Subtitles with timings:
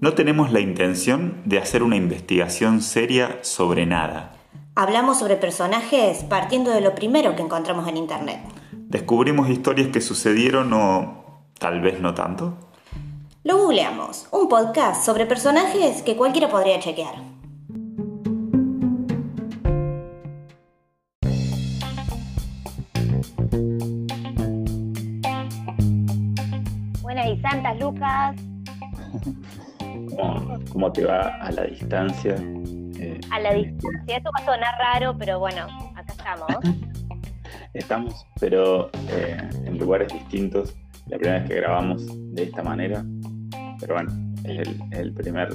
[0.00, 4.32] No tenemos la intención de hacer una investigación seria sobre nada.
[4.76, 8.38] Hablamos sobre personajes partiendo de lo primero que encontramos en Internet.
[8.72, 12.56] Descubrimos historias que sucedieron o tal vez no tanto.
[13.42, 17.37] Lo googleamos, un podcast sobre personajes que cualquiera podría chequear.
[30.72, 32.34] ¿Cómo, te va a la distancia?
[32.98, 36.48] Eh, a la distancia, esto va a sonar raro, pero bueno, acá estamos.
[37.74, 40.74] estamos, pero eh, en lugares distintos.
[41.06, 43.02] La primera vez que grabamos de esta manera,
[43.80, 44.10] pero bueno,
[44.44, 45.48] es el, primer,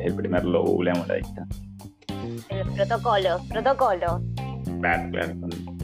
[0.00, 1.64] el primer lo googleamos a la distancia.
[2.50, 4.22] El protocolo, protocolo.
[4.80, 5.34] Claro, claro,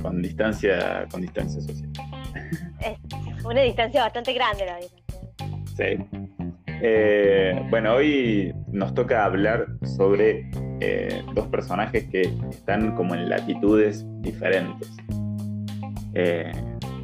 [0.03, 1.91] con, distancia, con distancia social.
[2.81, 5.05] Es una distancia bastante grande la distancia.
[5.77, 6.34] Sí.
[6.83, 14.05] Eh, bueno, hoy nos toca hablar sobre eh, dos personajes que están como en latitudes
[14.21, 14.91] diferentes.
[16.15, 16.53] Eh,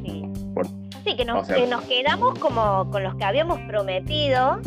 [0.03, 1.15] sí.
[1.15, 1.47] que, nos,
[1.87, 4.59] quedamos como con los que habíamos prometido.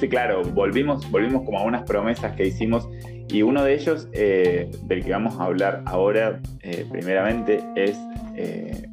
[0.00, 2.88] sí, claro, volvimos, volvimos como a unas promesas que hicimos
[3.28, 6.40] y uno de ellos, del que vamos a hablar ahora,
[6.90, 7.98] primeramente, es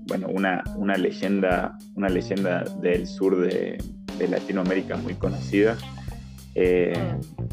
[0.08, 3.78] bueno, una, una, leyenda, una leyenda del sur de,
[4.18, 5.78] de Latinoamérica muy conocida.
[6.56, 6.94] Eh,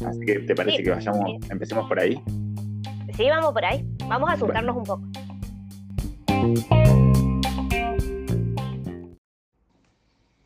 [0.05, 2.21] así que, ¿te parece que vayamos, empecemos por ahí?
[3.15, 3.85] Sí, vamos por ahí.
[4.07, 5.03] Vamos a asustarnos un poco.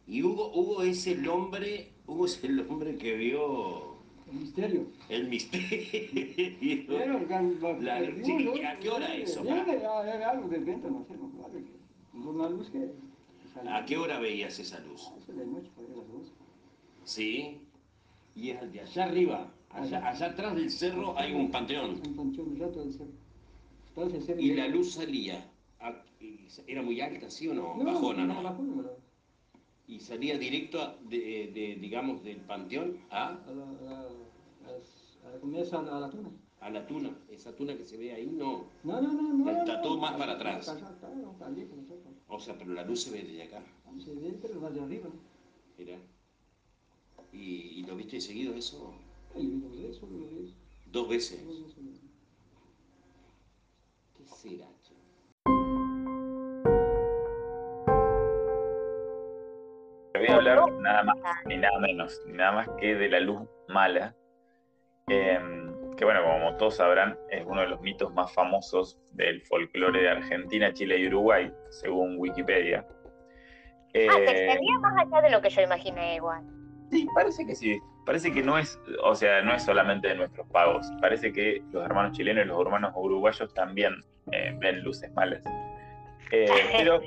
[0.07, 3.92] Y Hugo, Hugo es el hombre, Hugo es el hombre que vio
[4.33, 4.87] el misterio.
[5.09, 6.85] El misterio.
[6.87, 7.19] Pero,
[7.81, 9.43] la, ¿A qué hora eso?
[9.43, 11.13] Era algo de venta, no sé,
[12.13, 12.91] no, una luz que
[13.69, 15.11] ¿A qué hora veías esa luz?
[15.27, 16.31] de noche, las
[17.03, 17.59] Sí.
[18.35, 22.01] Y es de allá arriba, allá, allá atrás del cerro hay un panteón.
[22.07, 24.39] Un panteón del cerro.
[24.39, 25.47] y la luz salía,
[26.65, 27.75] ¿era muy alta, sí o no?
[27.75, 28.41] bajona, ¿no?
[28.41, 28.89] Bajona,
[29.87, 33.27] y salía directo, de, digamos, del panteón a...
[33.27, 34.09] A la, a
[35.33, 36.29] la, a la, tuna.
[36.61, 38.65] A la tuna, esa tuna que se ve ahí, no.
[38.83, 39.33] No, no, no.
[39.33, 40.75] no Está todo más para atrás.
[42.27, 43.63] O sea, pero la luz se ve desde acá.
[43.99, 45.09] Se ve, pero va de arriba.
[45.77, 45.97] Mira.
[47.31, 48.93] ¿Y, ¿Y, lo viste seguido eso?
[49.35, 50.55] Sí, dos veces, dos veces.
[50.91, 51.45] ¿Dos veces?
[51.45, 52.01] Dos veces.
[54.15, 54.67] ¿Qué será,
[60.23, 63.41] voy a hablar nada más ni nada menos, ni nada más que de la luz
[63.67, 64.15] mala.
[65.09, 65.39] Eh,
[65.97, 70.09] que bueno, como todos sabrán, es uno de los mitos más famosos del folclore de
[70.09, 72.85] Argentina, Chile y Uruguay, según Wikipedia.
[72.87, 76.43] ah, se eh, extendía más allá de lo que yo imaginé igual.
[76.91, 77.79] Sí, parece que sí.
[78.05, 80.85] Parece que no es, o sea, no es solamente de nuestros pagos.
[80.99, 83.93] Parece que los hermanos chilenos y los hermanos uruguayos también
[84.31, 85.41] eh, ven luces malas.
[86.31, 86.45] Eh,
[86.77, 87.01] pero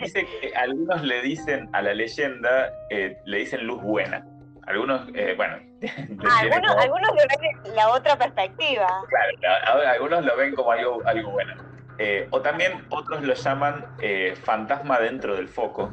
[0.00, 4.26] dice que algunos le dicen a la leyenda, le dicen luz buena.
[4.66, 5.58] Algunos, eh, bueno.
[6.26, 8.86] Ah, algunos, algunos lo ven la otra perspectiva.
[9.08, 11.54] Claro, algunos lo ven como algo, algo bueno.
[11.98, 15.92] Eh, o también otros lo llaman eh, fantasma dentro del foco.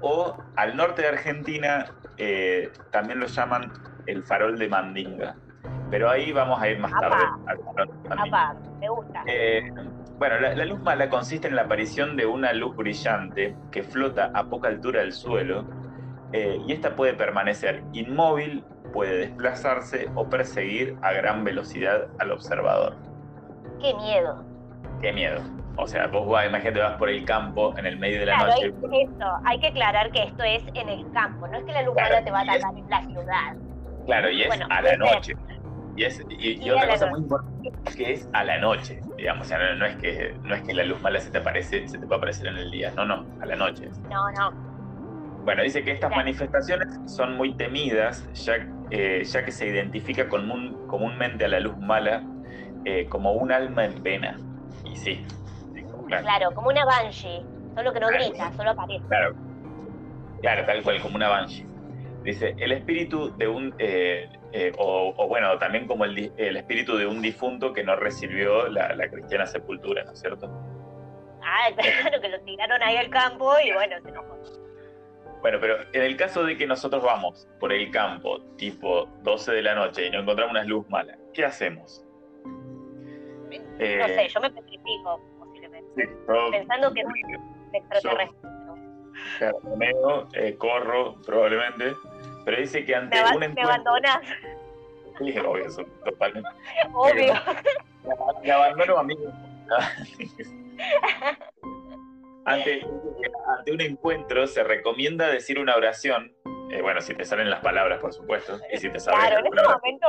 [0.00, 1.86] o al norte de Argentina
[2.90, 3.72] también lo llaman
[4.06, 5.36] el farol de Mandinga.
[5.90, 7.16] Pero ahí vamos a ir más tarde.
[8.80, 9.24] me gusta.
[10.18, 14.32] bueno, la, la luz mala consiste en la aparición de una luz brillante que flota
[14.34, 15.64] a poca altura del suelo
[16.32, 22.96] eh, y esta puede permanecer inmóvil, puede desplazarse o perseguir a gran velocidad al observador.
[23.80, 24.44] ¡Qué miedo!
[25.00, 25.40] ¡Qué miedo!
[25.76, 28.72] O sea, vos vas, imagínate, vas por el campo en el medio de la noche.
[28.92, 29.08] Hay,
[29.46, 32.30] hay que aclarar que esto es en el campo, no es que la luz te
[32.30, 33.56] va a atacar en la ciudad.
[34.06, 35.34] Claro, y es a la noche.
[35.96, 39.48] Y, es, y, otra cosa muy importante es que es a la noche, digamos, o
[39.48, 42.06] sea, no, es que, no es que la luz mala se te aparece, se te
[42.06, 43.88] puede aparecer en el día, no, no, a la noche.
[44.08, 44.69] No, no,
[45.44, 51.44] bueno, dice que estas manifestaciones son muy temidas, ya, eh, ya que se identifica comúnmente
[51.44, 52.22] a la luz mala
[52.84, 54.36] eh, como un alma en pena.
[54.84, 55.24] Y sí.
[56.06, 56.50] claro.
[56.54, 57.42] como una banshee,
[57.74, 59.06] solo que no grita, solo aparece.
[59.08, 59.34] Claro.
[60.40, 61.66] claro, tal cual, como una banshee.
[62.22, 64.28] Dice, el espíritu de un, eh,
[64.78, 69.08] o, bueno, también como el, el, espíritu de un difunto que no recibió la, la
[69.08, 70.50] cristiana sepultura, ¿no es cierto?
[71.42, 71.68] Ah,
[72.02, 74.59] claro, que lo tiraron ahí al campo y bueno, se enojó.
[75.40, 79.62] Bueno, pero en el caso de que nosotros vamos por el campo, tipo 12 de
[79.62, 82.04] la noche, y no encontramos una luz mala, ¿qué hacemos?
[83.50, 86.08] No sé, yo me petrifico, posiblemente.
[86.50, 88.50] Pensando que es un extraterrestre.
[89.40, 91.94] Yo, eh, corro, probablemente.
[92.44, 93.54] pero dice que ante un encuentro...
[93.54, 94.20] Me abandonas.
[95.18, 96.48] Sí, obvio, eso, totalmente.
[96.94, 97.34] Obvio.
[98.42, 99.14] Me abandono a mí.
[102.44, 102.86] ante,
[103.58, 106.32] ante un encuentro se recomienda decir una oración,
[106.70, 109.62] eh, bueno, si te salen las palabras, por supuesto, y si te Claro, en este
[109.62, 110.06] momento,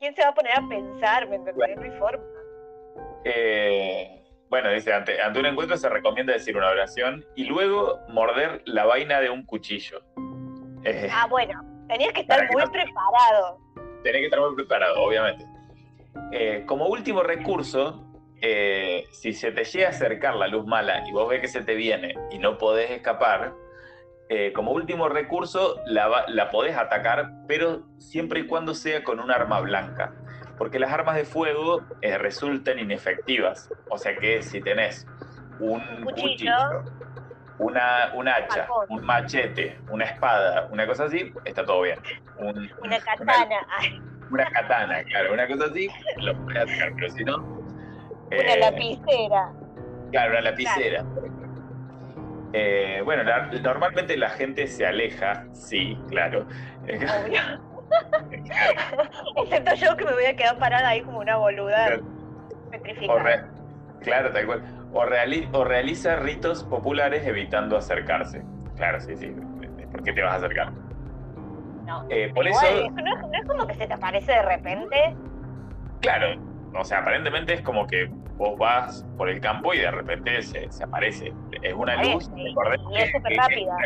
[0.00, 1.28] ¿quién se va a poner a pensar?
[1.28, 1.76] ¿Me entendés?
[1.76, 2.24] No hay forma.
[3.24, 8.62] Eh, bueno, dice, ante, ante un encuentro se recomienda decir una oración y luego morder
[8.66, 10.02] la vaina de un cuchillo.
[10.84, 13.58] Eh, ah, bueno, tenías que estar muy preparado.
[14.02, 15.46] Tenés que estar muy preparado, obviamente.
[16.66, 18.11] Como último recurso,
[18.42, 21.62] eh, si se te llega a acercar la luz mala y vos ves que se
[21.62, 23.54] te viene y no podés escapar,
[24.54, 29.60] como último recurso la, la podés atacar, pero siempre y cuando sea con un arma
[29.60, 30.14] blanca
[30.62, 33.68] porque las armas de fuego eh, resultan inefectivas.
[33.90, 35.06] O sea que si tenés
[35.58, 36.84] un cuchillo,
[37.58, 41.98] una, un hacha, un machete, una espada, una cosa así, está todo bien.
[42.38, 43.66] una katana.
[44.30, 47.61] Una, katana, claro, una cosa así, lo puedes hacer, pero si no...
[48.38, 49.52] Una eh, lapicera.
[50.10, 51.04] Claro, una lapicera.
[52.52, 53.22] Eh, bueno,
[53.62, 56.46] normalmente la gente se aleja, sí, claro.
[56.84, 57.40] Obvio.
[59.36, 61.98] Excepto yo que me voy a quedar parada ahí como una boluda
[62.70, 63.48] petrificada.
[64.00, 64.62] claro, tal cual.
[64.92, 65.04] O,
[65.64, 68.42] realiza ritos populares evitando acercarse.
[68.76, 69.34] Claro, sí, sí.
[69.90, 70.72] ¿Por qué te vas a acercar?
[71.86, 72.06] No.
[72.10, 72.60] Eh, por eso...
[72.92, 75.16] ¿no, es, como que se te aparece de repente.
[76.00, 76.51] Claro.
[76.74, 80.68] O sea, aparentemente es como que vos vas por el campo y de repente se,
[80.82, 81.32] aparece.
[81.62, 82.30] Es una luz.
[82.36, 83.76] y es súper rápida.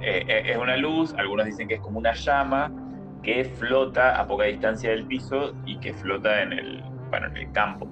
[0.00, 2.70] Eh, eh, es una luz, algunos dicen que es como una llama,
[3.22, 7.52] que flota a poca distancia del piso y que flota en el, bueno, en el
[7.52, 7.88] campo.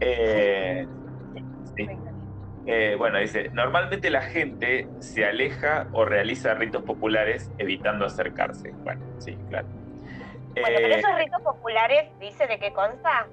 [0.00, 0.86] Eh,
[2.66, 8.72] eh, bueno, dice, normalmente la gente se aleja o realiza ritos populares evitando acercarse.
[8.82, 9.68] Bueno, sí, claro.
[10.60, 13.26] Bueno, pero eh, esos ritos populares, ¿dice de qué consta?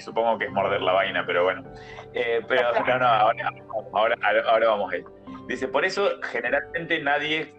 [0.00, 1.64] supongo que es morder la vaina, pero bueno.
[2.12, 3.50] pero no, no, ahora,
[3.92, 5.04] ahora, ahora, vamos a ir.
[5.48, 7.54] Dice, por eso generalmente nadie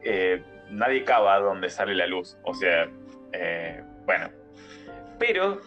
[0.74, 2.38] nadie cava donde sale la luz.
[2.44, 2.88] O sea,
[3.34, 4.30] eh, bueno.
[5.20, 5.62] Pero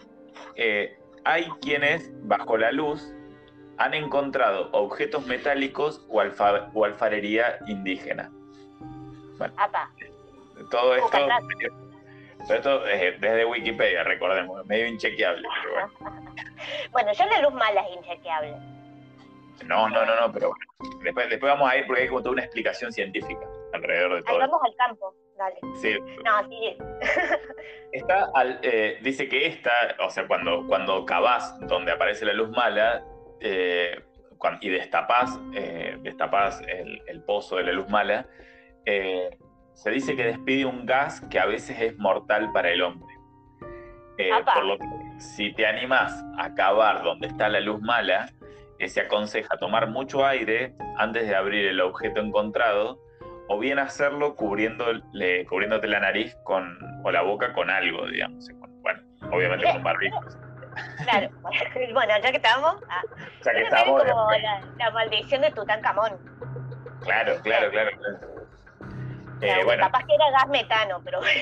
[0.55, 3.13] eh, hay quienes, bajo la luz,
[3.77, 8.31] han encontrado objetos metálicos o, alfarería indígena.
[9.37, 9.53] Bueno,
[10.71, 11.17] todo esto,
[12.55, 15.47] esto eh, desde Wikipedia, recordemos, medio inchequeable.
[16.91, 17.11] bueno.
[17.17, 18.55] ya la luz mala es inchequeable.
[19.65, 21.03] No, no, no, no, pero bueno.
[21.03, 24.35] Después, después vamos a ir porque hay como toda una explicación científica alrededor de todo.
[24.35, 25.55] Ahí vamos al campo, dale.
[25.81, 25.97] Sí.
[26.23, 26.77] No, sigue.
[27.91, 28.29] Está
[28.61, 33.03] eh, dice que esta, o sea, cuando, cuando cavás donde aparece la luz mala
[33.39, 34.03] eh,
[34.61, 35.97] y destapás, eh,
[37.07, 38.27] el, pozo de la luz mala,
[39.77, 43.07] se dice que despide un gas que a veces es mortal para el hombre.
[44.53, 44.85] por lo que
[45.19, 48.31] si te animás a cavar donde está la luz mala,
[48.85, 52.99] se aconseja tomar mucho aire antes de abrir el objeto encontrado
[53.49, 58.49] o bien hacerlo cubriéndole, cubriéndote la nariz con, o la boca con algo, digamos.
[58.81, 59.01] bueno,
[59.31, 60.37] obviamente con barbijos.
[61.03, 61.29] Claro,
[61.93, 62.77] bueno, ya que estamos.
[62.89, 63.01] Ah,
[63.45, 64.03] ya que estamos.
[64.03, 64.31] Como
[64.79, 66.17] la, maldición de Tutankamón.
[67.01, 67.91] Claro, claro, claro.
[67.97, 68.36] claro.
[69.41, 71.41] Eh, bueno, capaz que era gas metano, pero bueno.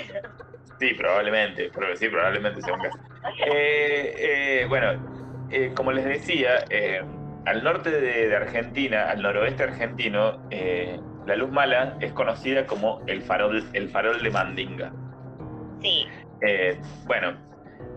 [0.79, 2.95] Sí, probablemente, pero sí, probablemente sea un gas.
[3.43, 6.63] Eh, eh, bueno, eh, como les decía,
[7.47, 10.47] al norte de, Argentina, al noroeste argentino,
[11.25, 14.91] la luz mala es conocida como el farol, el farol de Mandinga.
[15.81, 16.07] Sí.
[17.07, 17.35] Bueno,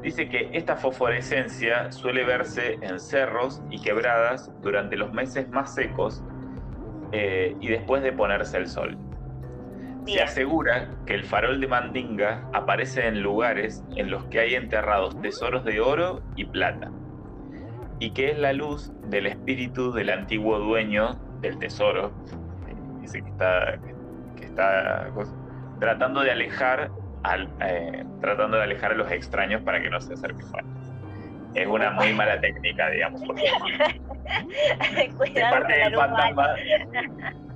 [0.00, 6.22] dice que esta fosforescencia suele verse en cerros y quebradas durante los meses más secos
[7.12, 8.96] y después de ponerse el sol.
[10.14, 15.20] Se asegura que el farol de Mandinga aparece en lugares en los que hay enterrados
[15.20, 16.90] tesoros de oro y plata
[18.00, 22.12] y que es la luz del espíritu del antiguo dueño del tesoro.
[23.00, 23.78] Dice que está,
[24.36, 25.10] que está
[25.80, 26.90] tratando de alejar
[27.24, 30.46] al, eh, tratando de alejar a los extraños para que no se acerquen.
[31.54, 33.42] es una muy mala técnica, digamos, porque
[35.34, 36.54] de parte del fantasma,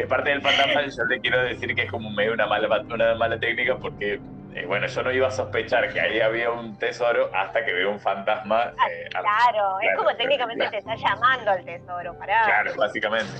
[0.00, 3.14] de parte del fantasma yo te quiero decir que es como medio una mala, una
[3.16, 4.18] mala técnica porque
[4.54, 7.88] eh, bueno, yo no iba a sospechar que ahí había un tesoro hasta que veo
[7.88, 8.74] un fantasma.
[8.76, 12.42] Ah, eh, claro, es como técnicamente te está llamando al tesoro, pará.
[12.46, 13.30] Claro, básicamente.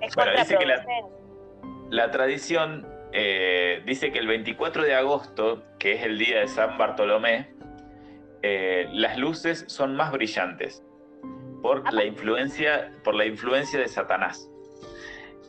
[0.00, 0.66] Es bueno, dice que
[1.90, 6.78] la, tradición eh, dice que el 24 de agosto, que es el día de San
[6.78, 7.50] Bartolomé,
[8.42, 10.82] las luces son más brillantes
[11.60, 14.48] por la influencia, por la influencia de Satanás.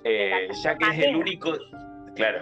[0.03, 1.57] Ya que es el único,
[2.15, 2.41] claro,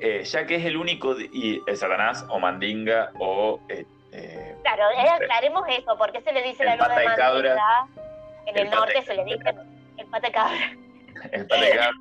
[0.00, 3.60] eh, ya que es el único, y el Satanás o Mandinga o...
[3.68, 7.88] Eh, eh, claro, aclaremos eso, porque se le dice la luna de Mandinga,
[8.46, 9.54] en el, norte se le dice
[9.96, 10.76] el pata de cabra.
[11.30, 11.92] El pata de cabra.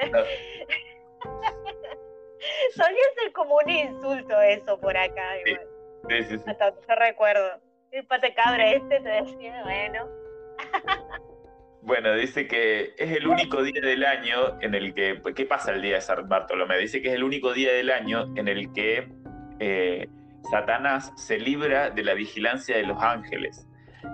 [2.74, 5.34] Solía ser como un insulto eso por acá.
[5.44, 5.54] Sí,
[6.08, 7.60] sí, sí, Hasta yo recuerdo.
[7.92, 10.08] El pata cabra este te decía, bueno.
[11.82, 15.14] Bueno, dice que es el único día del año en el que.
[15.14, 16.78] Pues, ¿Qué pasa el día de San Bartolomé?
[16.78, 19.08] Dice que es el único día del año en el que
[19.58, 20.08] eh,
[20.50, 23.66] Satanás se libra de la vigilancia de los ángeles.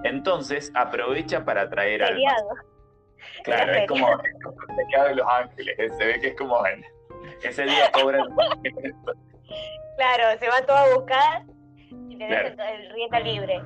[0.05, 2.43] Entonces aprovecha para traer almas.
[3.43, 5.77] Claro, es como, el pecado de los ángeles.
[5.97, 6.63] Se ve que es como
[7.43, 8.27] ese día cobran.
[9.97, 11.43] claro, se va todo a buscar
[12.09, 13.63] y le dejan el rienda libre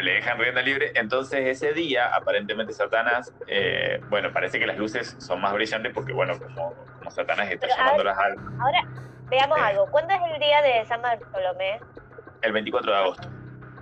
[0.00, 0.92] le dejan rienda libre.
[0.94, 6.12] Entonces ese día, aparentemente Satanás, eh, bueno, parece que las luces son más brillantes porque,
[6.12, 8.54] bueno, como, como Satanás está llamando las almas.
[8.60, 8.82] Ahora,
[9.28, 9.62] veamos eh.
[9.62, 9.86] algo.
[9.90, 11.80] ¿Cuándo es el día de San Bartolomé?
[12.42, 13.28] El 24 de agosto.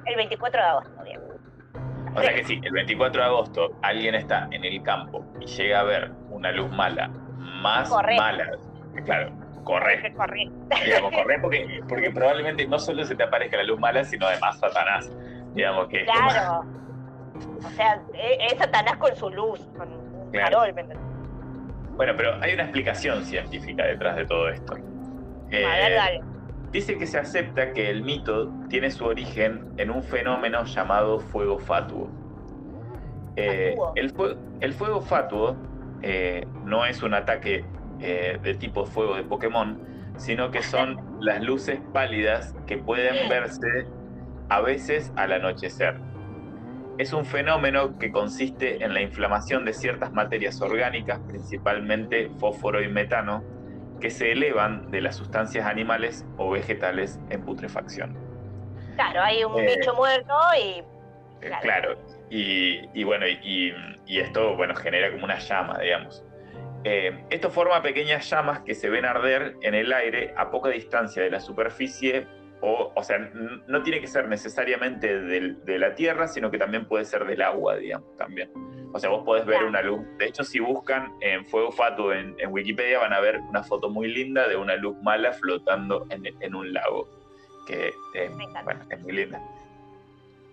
[0.07, 1.21] El 24 de agosto, bien.
[2.15, 5.81] O sea que sí, el 24 de agosto alguien está en el campo y llega
[5.81, 8.51] a ver una luz mala, más mala.
[9.05, 10.13] Claro, corre.
[10.15, 10.51] Corre.
[10.85, 14.59] Digamos, corre porque, porque probablemente no solo se te aparezca la luz mala, sino además
[14.59, 15.11] Satanás.
[15.55, 16.05] Digamos que.
[16.05, 16.65] Claro.
[17.65, 20.73] O sea, e, es Satanás con su luz, con un farol,
[21.97, 24.77] Bueno, pero hay una explicación científica detrás de todo esto.
[25.51, 26.21] Eh,
[26.71, 31.59] dice que se acepta que el mito tiene su origen en un fenómeno llamado fuego
[31.59, 32.09] fatuo.
[33.37, 34.15] Eh, el,
[34.61, 35.57] el, fuego fatuo
[36.03, 37.65] eh, no es un ataque
[37.99, 39.79] de tipo fuego de Pokémon,
[40.17, 43.87] sino que son las luces pálidas que pueden verse
[44.51, 45.97] a veces al anochecer.
[46.99, 52.89] Es un fenómeno que consiste en la inflamación de ciertas materias orgánicas, principalmente fósforo y
[52.89, 53.43] metano,
[54.01, 58.19] que se elevan de las sustancias animales o vegetales en putrefacción.
[58.97, 60.83] Claro, hay un eh, bicho muerto y...
[61.43, 61.97] Eh, claro,
[62.29, 63.73] y, bueno, y,
[64.07, 66.23] esto bueno, genera como una llama, digamos.
[66.85, 71.23] Eh, esto forma pequeñas llamas que se ven arder en el aire a poca distancia
[71.23, 72.27] de la superficie
[72.63, 77.05] o, o sea, no tiene que ser necesariamente de, la tierra, sino que también puede
[77.05, 78.51] ser del agua, digamos, también.
[78.93, 80.01] O sea, vos podés ver una luz.
[80.19, 84.09] De hecho, si buscan en Fuego Fatuo en, Wikipedia, van a ver una foto muy
[84.09, 87.09] linda de una luz mala flotando en, un lago,
[87.67, 87.93] que
[88.65, 89.41] bueno, es muy linda.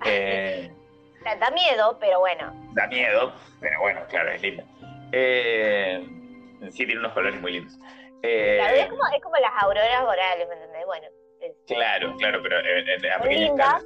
[0.05, 0.71] Eh,
[1.39, 2.53] da miedo, pero bueno.
[2.73, 4.63] Da miedo, pero bueno, claro, es linda.
[5.11, 6.07] Eh,
[6.69, 7.77] sí, tiene unos colores muy lindos.
[8.21, 10.85] Eh, es, como, es como las auroras boreales, ¿me entendés?
[10.85, 11.07] Bueno.
[11.65, 13.81] Claro, claro, pero a pequeña escala.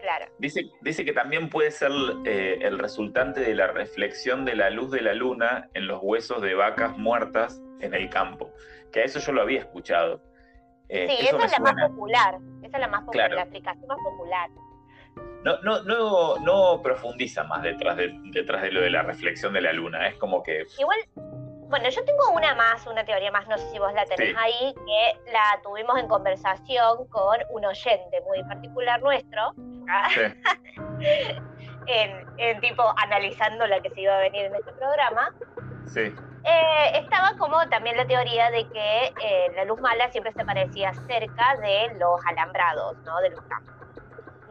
[0.00, 0.26] Claro.
[0.38, 1.92] Dice, dice que también puede ser
[2.24, 6.42] eh, el resultante de la reflexión de la luz de la luna en los huesos
[6.42, 8.52] de vacas muertas en el campo.
[8.90, 10.20] Que a eso yo lo había escuchado.
[10.88, 12.38] Eh, sí, esa es la más popular.
[12.62, 14.50] Esa es la más popular, la explicación más popular.
[15.44, 19.60] No, no, no, no profundiza más detrás de, detrás de lo de la reflexión de
[19.60, 20.08] la luna.
[20.08, 20.64] Es como que.
[20.78, 20.98] Igual
[21.72, 24.74] bueno, yo tengo una más, una teoría más, no sé si vos la tenés ahí,
[24.74, 29.54] que la tuvimos en conversación con un oyente muy particular nuestro,
[31.86, 35.30] en, tipo analizando la que se iba a venir en este programa.
[35.86, 36.14] Sí.
[36.44, 40.92] Eh, estaba como también la teoría de que eh, la luz mala siempre se parecía
[40.92, 43.18] cerca de los alambrados, ¿no?
[43.22, 43.74] De los campos.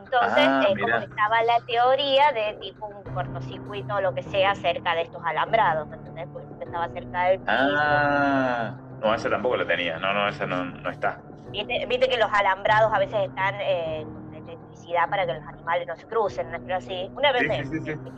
[0.06, 4.56] Entonces, ah, eh, como estaba la teoría de tipo un cortocircuito o lo que sea
[4.56, 6.28] cerca de estos alambrados, ¿entendés?
[6.34, 7.52] Porque estaba cerca del piso.
[7.52, 11.20] Ah, no, esa tampoco la tenía, no, no, esa no, no está.
[11.52, 15.96] ¿Viste, que los alambrados a veces están eh, con electricidad para que los animales no
[15.98, 16.76] se crucen, ¿no?
[16.76, 17.10] así.
[17.14, 17.62] Una vez, me,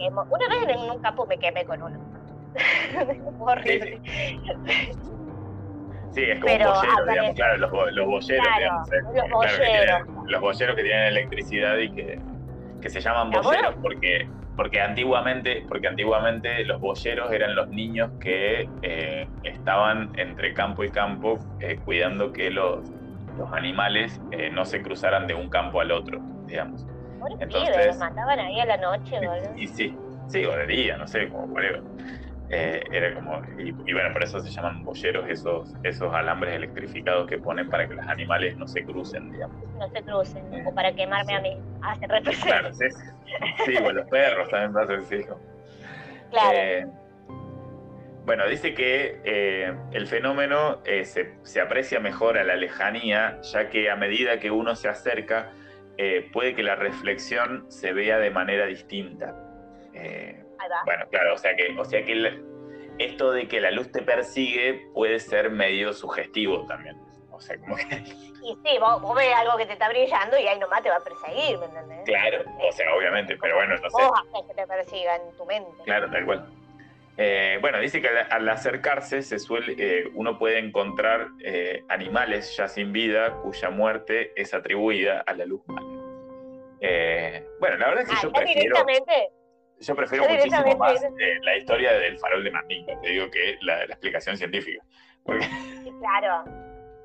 [0.07, 1.99] una vez en un campo me quemé con uno.
[3.39, 3.99] horrible.
[6.11, 10.07] Sí, es como Pero, bollero, digamos, claro, los, los bolleros, digamos, eh, los bolleros.
[10.27, 12.19] los bolleros que tienen electricidad y que,
[12.81, 18.69] que se llaman bolleros porque, porque antiguamente, porque antiguamente los bolleros eran los niños que
[18.81, 22.89] eh, estaban entre campo y campo eh, cuidando que los,
[23.37, 24.19] los animales
[24.51, 26.85] no se cruzaran de un campo al otro, digamos.
[27.39, 29.55] Entonces, los mataban ahí a la noche, ¿verdad?
[29.55, 29.95] Y, sí,
[30.27, 31.81] sí, o de día, no sé, como whatever.
[32.55, 37.39] Eh, era como, y, bueno, por eso se llaman bolleros esos, esos alambres electrificados que
[37.39, 39.57] ponen para que los animales no se crucen, digamos.
[39.79, 41.57] No se crucen, eh, o para quemarme a mí.
[41.81, 42.85] Ah, se Claro, sí,
[43.65, 45.25] sí, o los perros también a ser
[46.29, 46.51] Claro.
[46.53, 46.87] Eh,
[48.25, 49.19] bueno, dice que
[49.91, 54.75] el fenómeno se, se, aprecia mejor a la lejanía, ya que a medida que uno
[54.75, 55.51] se acerca,
[56.31, 59.35] puede que la reflexión se vea de manera distinta.
[60.85, 62.41] Bueno, claro, o sea que, o sea que
[62.99, 66.97] esto de que la luz te persigue puede ser medio sugestivo también.
[67.31, 67.83] O sea, como que...
[68.43, 70.99] Y sí, vos, ves algo que te está brillando y ahí nomás te va a
[70.99, 72.03] perseguir, ¿me entendés?
[72.03, 74.03] Claro, o sea, obviamente, pero bueno, no sé.
[74.03, 75.83] Vos haces que te persiga en tu mente.
[75.85, 76.49] Claro, tal cual.
[77.17, 82.67] Eh, bueno, dice que al, acercarse se suele, eh, uno puede encontrar eh, animales ya
[82.67, 85.87] sin vida cuya muerte es atribuida a la luz mala.
[87.59, 88.75] bueno, la verdad es que ah, yo prefiero,
[89.83, 91.01] yo prefiero muchísimo más
[91.41, 94.83] la historia del farol de Mandinga, te digo que la, la explicación científica.
[95.99, 96.43] Claro.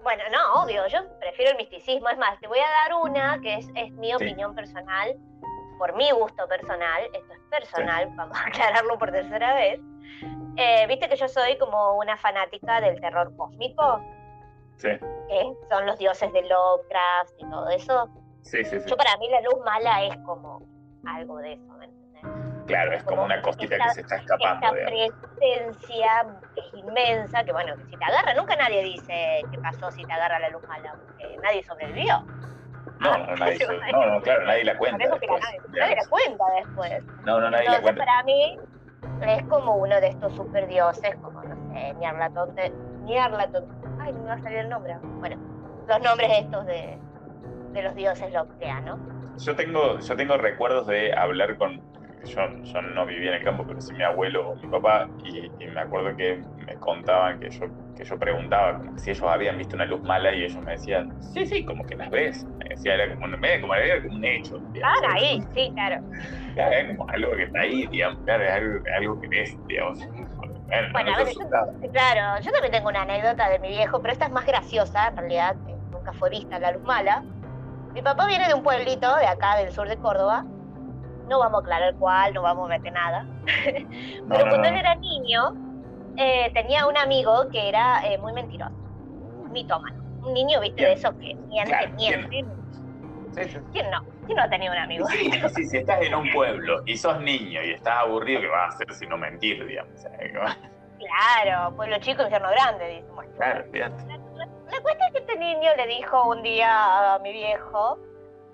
[0.02, 2.08] Bueno, no, obvio, yo prefiero el misticismo.
[2.08, 5.16] Es más, te voy a dar una que es, es mi opinión personal,
[5.78, 9.80] por mi gusto personal, esto es personal, vamos a aclararlo por tercera vez.
[10.56, 14.02] Eh, viste que yo soy como una fanática del terror cósmico.
[14.76, 14.90] Sí.
[15.68, 18.08] son los dioses de Lovecraft y todo eso.
[18.42, 18.88] Sí, sí, sí.
[18.88, 20.62] Yo para mí la luz mala es como
[21.04, 21.97] algo de eso, ¿me?
[22.68, 24.76] Claro, es como, una cosita que se está escapando.
[24.76, 29.90] Esta presencia es inmensa, que bueno, que si te agarra, nunca nadie dice qué pasó
[29.90, 32.24] si te agarra la luz mala, porque nadie sobrevivió.
[33.00, 33.58] No, no, nadie,
[33.92, 34.98] no, no, claro, nadie la cuenta.
[34.98, 37.02] Después, nadie, la cuenta después.
[37.24, 38.04] No, no, nadie la cuenta.
[38.04, 38.58] Para mí,
[39.26, 42.72] es como uno de estos super dioses, como no sé, Nyarlathotep,
[43.98, 44.94] ay, no me va a salir el nombre.
[45.02, 45.36] Bueno,
[45.88, 46.98] los nombres estos de,
[47.72, 48.30] de los dioses
[48.84, 48.98] ¿no?
[49.38, 51.80] Yo tengo, yo tengo recuerdos de hablar con,
[52.26, 55.50] yo, yo no vivía en el campo, pero sí mi abuelo o mi papá, y,
[55.66, 59.84] me acuerdo que me contaban que yo, que yo preguntaba si ellos habían visto una
[59.84, 62.44] luz mala y ellos me decían, sí, sí, como que las ves.
[62.58, 63.26] Me decía, era como,
[63.60, 64.58] como, era como un hecho.
[64.72, 66.02] Digamos, ah, ahí, sí, claro.
[66.54, 69.98] Claro, es como algo que está ahí, digamos, claro, es algo, algo que ves, digamos.
[70.92, 74.26] Bueno, a ver, yo, claro, yo también tengo una anécdota de mi viejo, pero esta
[74.26, 77.22] es más graciosa, en realidad, que nunca fue vista la luz mala.
[77.94, 80.44] Mi papá viene de un pueblito de acá, del sur de Córdoba,
[81.28, 83.26] no vamos a aclarar cuál, no vamos a meter nada.
[83.46, 85.54] Pero cuando él era niño,
[86.16, 88.74] eh, tenía un amigo que era eh, muy mentiroso,
[89.50, 90.02] mitómano.
[90.22, 92.58] Un niño, viste, de esos que mienten, mienten.
[93.72, 94.04] ¿Quién no?
[94.26, 95.06] ¿Quién no ha tenido un amigo?
[95.06, 98.72] Sí, sí, si estás en un pueblo y sos niño y estás aburrido, ¿qué vas
[98.72, 99.94] a hacer si no mentir, digamos?
[100.98, 103.36] Claro, pueblo chico, infierno grande, dice.
[103.36, 104.04] claro, fíjate.
[104.06, 107.98] La, la, cuestión es que este niño le dijo un día a mi viejo,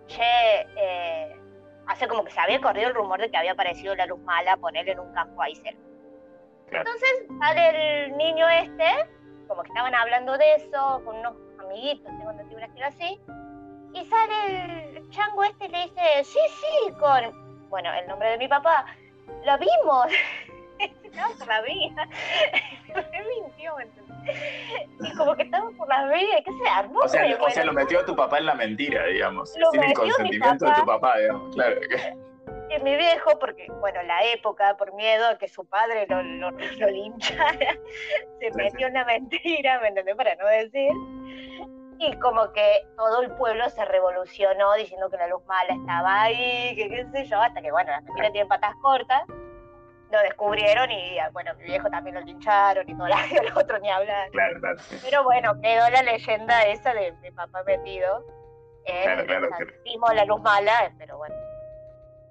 [0.07, 1.35] che, eh,
[1.87, 4.57] hace como que se había corrido el rumor de que había aparecido la luz mala
[4.57, 5.81] ponerle en un campo ahí cerca.
[6.71, 9.09] Entonces sale el niño este,
[9.47, 13.21] como que estaban hablando de eso con unos amiguitos, tengo entendido que era así,
[13.93, 18.39] y sale el chango este y le dice, sí, sí, con, bueno, el nombre de
[18.39, 18.87] mi papá,
[19.45, 20.07] lo vimos.
[21.05, 22.09] estaba por la vía.
[23.13, 23.75] Me mintió,
[25.01, 27.01] Y como que estaba por la vía, ¿qué se armó?
[27.01, 29.53] O sea, o sea, lo metió a tu papá en la mentira, digamos.
[29.53, 31.81] sin el consentimiento de tu papá, digamos, claro.
[32.69, 36.51] Que mi viejo, porque, bueno, la época, por miedo a que su padre lo, lo,
[36.51, 37.59] lo linchara,
[38.41, 40.17] se metió en la mentira, ¿me entendés?
[40.17, 40.93] Para no decir.
[41.99, 46.75] Y como que todo el pueblo se revolucionó diciendo que la luz mala estaba ahí,
[46.75, 49.23] que qué sé yo, hasta que, bueno, la familia tiene patas cortas
[50.15, 53.07] lo descubrieron y bueno, mi viejo también lo lincharon y todo
[53.43, 54.31] el otro ni hablar.
[54.31, 54.77] Claro, claro.
[55.03, 58.25] Pero bueno, quedó la leyenda esa de mi papá metido.
[58.87, 59.49] claro, claro,
[59.85, 61.35] Vimos la luz mala, pero bueno.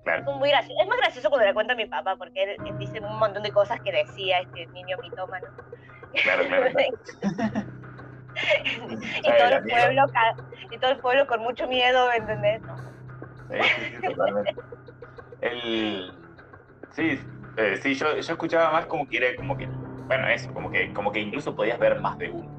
[0.04, 0.32] Claro.
[0.32, 0.82] Es, muy gracioso.
[0.82, 3.52] es más gracioso cuando le cuenta a mi papá, porque él, dice un montón de
[3.52, 5.48] cosas que decía este niño mitómano.
[6.24, 6.68] Claro, claro.
[9.24, 10.06] y, todo el pueblo,
[10.72, 12.62] y todo el pueblo con mucho miedo, ¿me entendés?
[13.50, 14.56] Sí, sí, sí, totalmente.
[15.42, 16.14] El...
[16.92, 17.20] Sí,
[17.58, 19.68] eh, sí, yo, yo escuchaba más como que era como que,
[20.08, 22.50] bueno, eso, como que, como que incluso podías ver más de uno.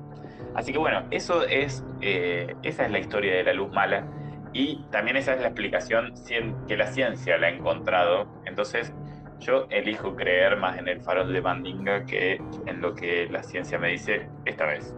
[0.54, 4.06] Así que bueno, eso es, eh, esa es la historia de la luz mala
[4.52, 6.14] y también esa es la explicación
[6.68, 8.28] que la ciencia la ha encontrado.
[8.44, 8.92] Entonces
[9.40, 13.78] yo elijo creer más en el farol de Mandinga que en lo que la ciencia
[13.78, 14.94] me dice esta vez.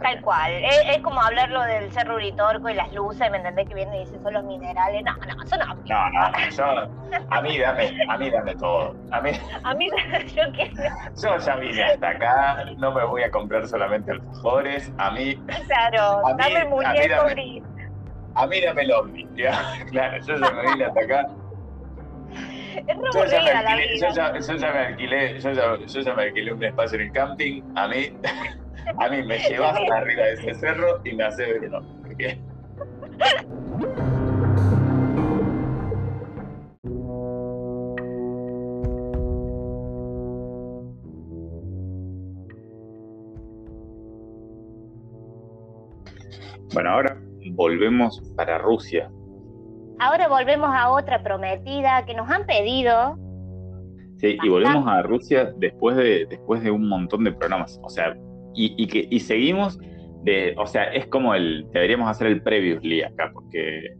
[0.00, 0.52] Tal cual.
[0.52, 3.68] Es, como hablarlo del cerro Uritorco y las luces, ¿me entendés?
[3.68, 5.02] Que viene y dice son los minerales.
[5.04, 5.74] No, no, eso no.
[5.74, 6.48] No.
[6.50, 8.96] Yo, a mí dame, a mí dame todo.
[9.10, 9.30] A mí,
[9.64, 9.88] a mí
[10.34, 10.82] yo quiero.
[11.22, 14.92] Yo ya vine hasta acá, no me voy a comprar solamente alfajores.
[14.98, 15.36] A mí.
[15.66, 17.62] Claro, dame el muñeco gris.
[18.34, 19.28] A mí dame el ovni.
[19.90, 21.26] Claro, yo ya me vine hasta acá.
[22.74, 26.14] Es yo, ya me alquilé, yo, ya, yo ya me alquilé, yo ya, yo ya
[26.14, 27.62] me alquilé un espacio en el camping.
[27.76, 28.16] A mí.
[28.98, 31.80] A mí me llevas arriba de ese cerro y me hace ver no.
[46.74, 49.10] Bueno, ahora volvemos para Rusia.
[49.98, 53.18] Ahora volvemos a otra prometida que nos han pedido
[54.22, 57.80] Sí, y volvemos a Rusia después de, después de un montón de programas.
[57.82, 58.16] O sea,
[58.54, 59.78] y, que, y seguimos
[60.22, 63.94] de, o sea, es como el, deberíamos hacer el previously acá, porque,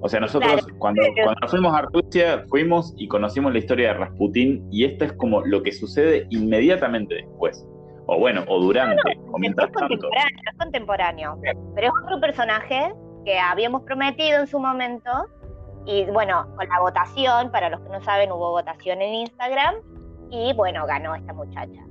[0.00, 4.66] o sea, nosotros cuando, cuando fuimos a Rusia, fuimos y conocimos la historia de Rasputín,
[4.70, 7.66] y esto es como lo que sucede inmediatamente después.
[8.06, 11.38] O bueno, o durante, o mientras es contemporáneo, Es contemporáneo,
[11.74, 12.92] pero es otro personaje
[13.24, 15.10] que habíamos prometido en su momento,
[15.84, 19.74] y bueno, con la votación, para los que no saben, hubo votación en Instagram,
[20.30, 21.85] y bueno, ganó esta muchacha.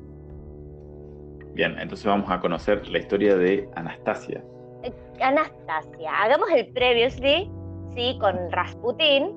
[1.56, 4.44] Bien, entonces vamos a conocer la historia de Anastasia.
[4.84, 4.92] Eh,
[5.22, 7.50] Anastasia, hagamos el previously,
[7.96, 9.34] sí, con Rasputin,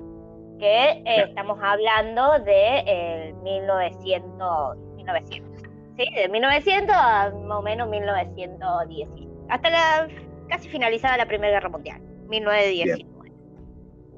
[0.59, 5.61] que eh, estamos hablando de 1900, 1900,
[5.97, 9.09] sí, de 1900 a más o menos 1910,
[9.47, 10.07] hasta la
[10.49, 13.31] casi finalizada la Primera Guerra Mundial, 1919.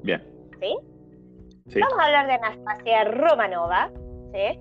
[0.02, 0.22] Bien.
[0.60, 0.76] ¿Sí?
[1.68, 1.80] ¿Sí?
[1.80, 3.92] Vamos a hablar de Anastasia Romanova,
[4.32, 4.58] ¿sí?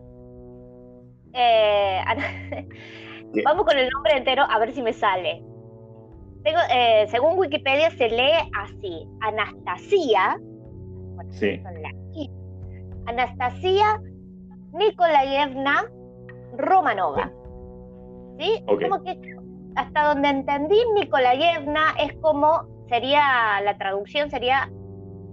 [1.33, 2.01] Eh,
[3.45, 5.43] Vamos con el nombre entero a ver si me sale.
[6.43, 10.39] Eh, según Wikipedia se lee así: Anastasia.
[11.29, 11.61] sí.
[13.05, 14.01] Anastasia
[14.73, 15.85] Nikolaevna
[16.57, 17.31] Romanova.
[18.39, 18.63] ¿Sí?
[18.65, 19.17] Como que
[19.75, 24.69] hasta donde entendí, Nikolaevna es como sería la traducción sería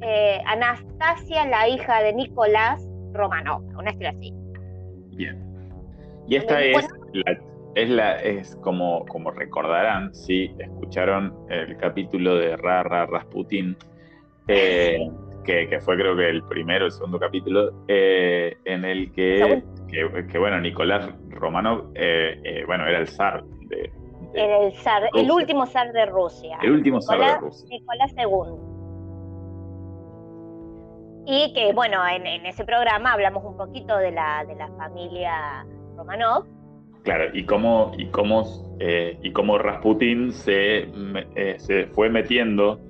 [0.00, 4.32] eh, Anastasia, la hija de Nicolás Romanov, una estilo así.
[5.16, 5.42] Bien.
[6.28, 7.38] Y esta es la,
[7.82, 13.76] es, la, es como, como recordarán, si escucharon el capítulo de Ra Ra Rasputin,
[14.48, 14.98] eh,
[15.44, 20.60] que, fue creo que el primero, el segundo capítulo, eh, en el que, que, bueno,
[20.60, 23.92] Nicolás Romanov, eh, bueno, era el zar de,
[24.34, 26.58] era el zar, el último zar de Rusia.
[26.62, 27.68] El último zar de Rusia.
[27.70, 28.58] Nicolás II.
[31.30, 35.64] Y que, bueno, en, en, ese programa hablamos un poquito de la, de la familia
[35.96, 36.44] Romanov,
[37.04, 40.88] Claro, y cómo, y cómo, eh, y cómo Rasputin se,
[41.36, 42.80] eh, se fue metiendo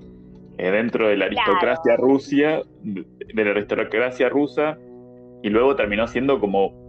[0.58, 4.76] eh, dentro de la aristocracia rusa, de la aristocracia rusa,
[5.42, 6.88] y luego terminó siendo como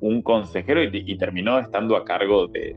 [0.00, 2.76] un consejero y, terminó estando a cargo de,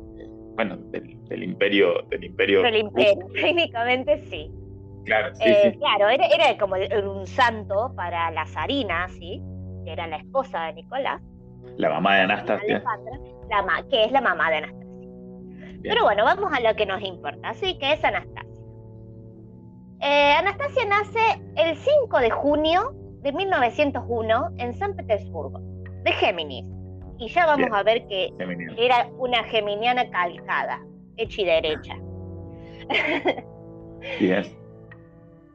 [0.56, 2.62] bueno, del, imperio, del imperio.
[2.62, 4.50] Del imperio, técnicamente sí.
[5.04, 5.78] Claro, sí, sí.
[5.78, 9.41] Claro, era, era como un santo para la zarina, ¿sí?
[9.84, 11.22] Que era la esposa de Nicolás.
[11.78, 12.84] La mamá de Anastasia
[13.49, 14.88] la que es la mamá de Anastasia.
[15.83, 18.43] Pero bueno, vamos a lo que nos importa, así que es Anastasia.
[19.99, 25.60] Eh, Anastasia nace el 5 de junio de 1901 en San Petersburgo,
[26.03, 26.65] de Géminis.
[27.19, 28.31] Y ya vamos a ver que
[28.77, 30.79] era una geminiana calcada,
[31.17, 31.95] hecha y derecha.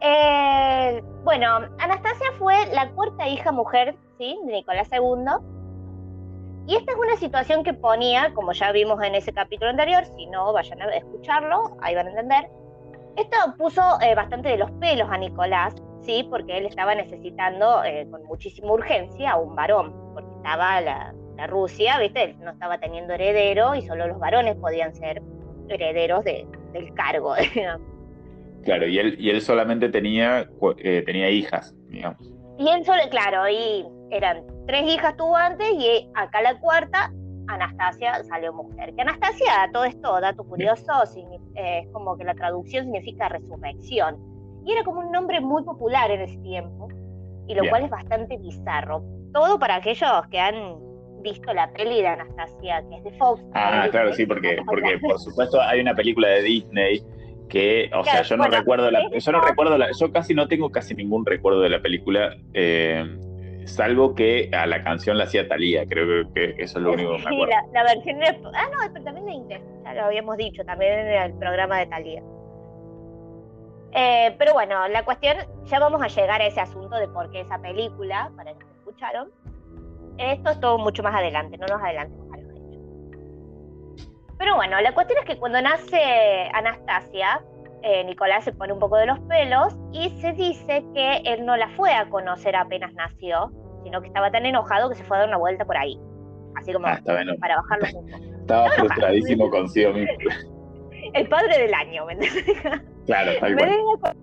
[0.05, 1.47] Eh, bueno,
[1.79, 4.37] Anastasia fue la cuarta hija mujer ¿sí?
[4.47, 5.25] de Nicolás II
[6.67, 10.27] y esta es una situación que ponía, como ya vimos en ese capítulo anterior, si
[10.27, 12.49] no, vayan a escucharlo, ahí van a entender.
[13.17, 16.27] Esto puso eh, bastante de los pelos a Nicolás, ¿sí?
[16.31, 21.15] Porque él estaba necesitando eh, con muchísima urgencia a un varón, porque estaba la,
[21.49, 22.35] Rusia, ¿viste?
[22.35, 25.21] no estaba teniendo heredero y solo los varones podían ser
[25.69, 27.35] herederos del cargo,
[28.63, 30.49] Claro, y él, y él solamente tenía,
[30.79, 32.33] eh, tenía hijas, digamos.
[32.59, 37.11] Y él solo, claro, y eran tres hijas tuvo antes y acá la cuarta,
[37.49, 38.95] Anastasia salió mujer.
[38.95, 40.93] Que Anastasia, todo esto, dato curioso,
[41.55, 44.19] eh, es como que la traducción significa resurrección.
[44.65, 46.89] Y era como un nombre muy popular en ese tiempo,
[47.49, 49.03] y lo cual es bastante bizarro.
[49.33, 50.79] Todo para aquellos que han
[51.23, 53.43] visto la peli de Anastasia, que es de Fox.
[53.55, 57.03] Ah, claro, sí, porque, porque por supuesto hay una película de Disney
[57.49, 60.71] que, o sea, yo no recuerdo la, yo no recuerdo la, yo casi no tengo
[60.71, 62.37] casi ningún recuerdo de la película.
[62.55, 63.05] Eh,
[63.67, 67.23] salvo que a la canción la hacía Talía, creo que eso es lo único que
[67.23, 67.55] me acuerdo.
[67.65, 70.99] Sí, la, versión de, ah no, pero también de inglés, ya lo habíamos dicho, también
[70.99, 72.23] en el programa de Talía.
[73.95, 77.41] Eh, pero bueno, la cuestión, ya vamos a llegar a ese asunto de por qué
[77.41, 79.31] esa película, para los que escucharon.
[80.19, 84.07] Esto es todo mucho más adelante, no nos adelantemos a los hechos.
[84.39, 87.43] Pero bueno, la cuestión es que cuando nace Anastasia,
[87.83, 91.57] eh, Nicolás se pone un poco de los pelos y se dice que él no
[91.57, 93.51] la fue a conocer apenas nació,
[93.83, 95.99] sino que estaba tan enojado que se fue a dar una vuelta por ahí.
[96.57, 97.01] Así como ah,
[97.41, 100.15] para bajarlo un Estaba frustradísimo consigo mismo.
[101.15, 102.83] El padre del año, ¿me entiendes?
[103.07, 104.17] Claro, tal cual.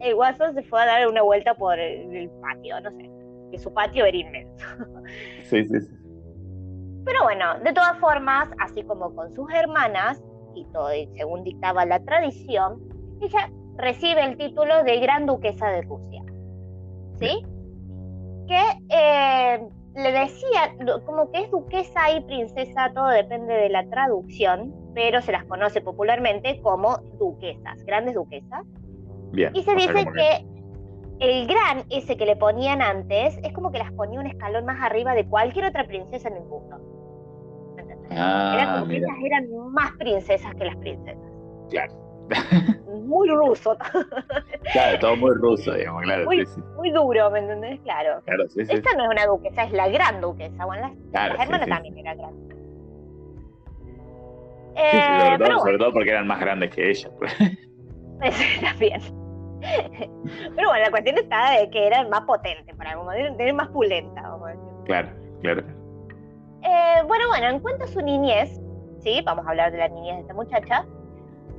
[0.00, 3.10] El guaso se fue a dar una vuelta por el, patio, no sé.
[3.50, 4.66] Que su patio era inmenso.
[5.44, 5.94] Sí, sí, sí.
[7.04, 10.22] Pero bueno, de todas formas, así como con sus hermanas,
[10.58, 12.80] y según dictaba la tradición,
[13.20, 16.22] ella recibe el título de Gran Duquesa de Rusia.
[17.18, 17.44] ¿Sí?
[18.46, 24.74] Que eh, le decía, como que es duquesa y princesa, todo depende de la traducción,
[24.94, 28.64] pero se las conoce popularmente como duquesas, grandes duquesas.
[29.32, 30.46] Bien, y se dice que,
[31.20, 34.80] el gran ese que le ponían antes es como que las ponía un escalón más
[34.80, 36.97] arriba de cualquier otra princesa en el mundo.
[38.10, 41.22] Ah, Era como que ellas eran más princesas que las princesas.
[41.70, 42.08] Claro.
[43.06, 43.76] Muy ruso.
[44.72, 46.24] claro, todo muy ruso, digamos, claro.
[46.24, 46.44] Muy,
[46.76, 47.80] muy duro, ¿me entendés?
[47.80, 48.20] Claro.
[48.24, 48.72] claro sí, sí.
[48.72, 50.64] Esta no es una duquesa, es la gran duquesa.
[50.64, 52.58] Bueno, las, las hermanas también eran grandes.
[54.76, 57.10] Eh, sobre, todo, sobre todo porque eran más grandes que ella.
[57.18, 57.36] Pues.
[58.60, 59.00] también.
[59.60, 64.22] Pero bueno, la cuestión está de que eran más potentes, para como tener más pulenta,
[64.22, 64.68] vamos a decir.
[64.84, 65.08] Claro,
[65.40, 65.77] claro.
[66.68, 68.60] Eh, bueno, bueno, en cuanto a su niñez,
[69.00, 69.22] ¿sí?
[69.24, 70.84] Vamos a hablar de la niñez de esta muchacha.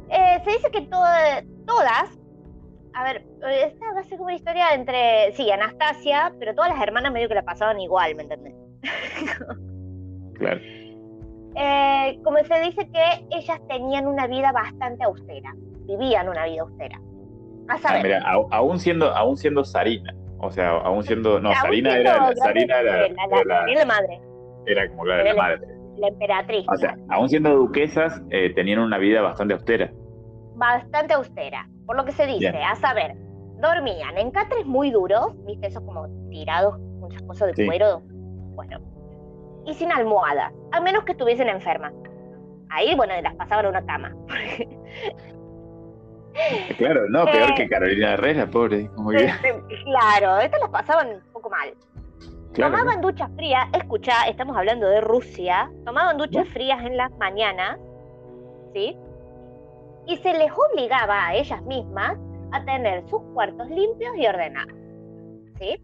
[0.10, 2.10] Eh, se dice que todas,
[2.94, 3.26] a ver,
[3.64, 7.28] esta va a ser como una historia entre, sí, Anastasia, pero todas las hermanas medio
[7.28, 8.54] que la pasaban igual, ¿me entendés?
[10.36, 10.60] claro.
[11.56, 15.54] Eh, como se dice que ellas tenían una vida bastante austera,
[15.88, 17.00] vivían una vida austera.
[17.68, 22.36] A ah, mira, aún siendo, aún siendo Sarina, o sea, aún siendo, no, Sarina era,
[22.36, 23.08] Sarina era,
[23.46, 24.22] la, madre.
[24.70, 26.66] Era como la de la madre la emperatriz.
[26.70, 29.92] O sea, aún siendo duquesas, eh, tenían una vida bastante austera.
[30.56, 33.16] Bastante austera, por lo que se dice, a saber,
[33.62, 38.02] dormían en catres muy duros, viste, esos como tirados, muchas cosas de cuero,
[38.56, 38.80] bueno,
[39.66, 41.94] y sin almohada, a menos que estuviesen enfermas.
[42.70, 44.16] Ahí, bueno, las pasaban a una cama.
[46.78, 48.88] Claro, no, peor que eh, Carolina Herrera, pobre.
[48.96, 51.74] Como Claro, estas las pasaban un poco mal.
[52.54, 57.78] Tomaban duchas frías, escucha, estamos hablando de Rusia, tomaban duchas frías en las mañanas,
[58.74, 58.98] ¿sí?
[60.08, 62.18] Y se les obligaba a ellas mismas
[62.52, 64.74] a tener sus cuartos limpios y ordenados,
[65.60, 65.80] ¿sí?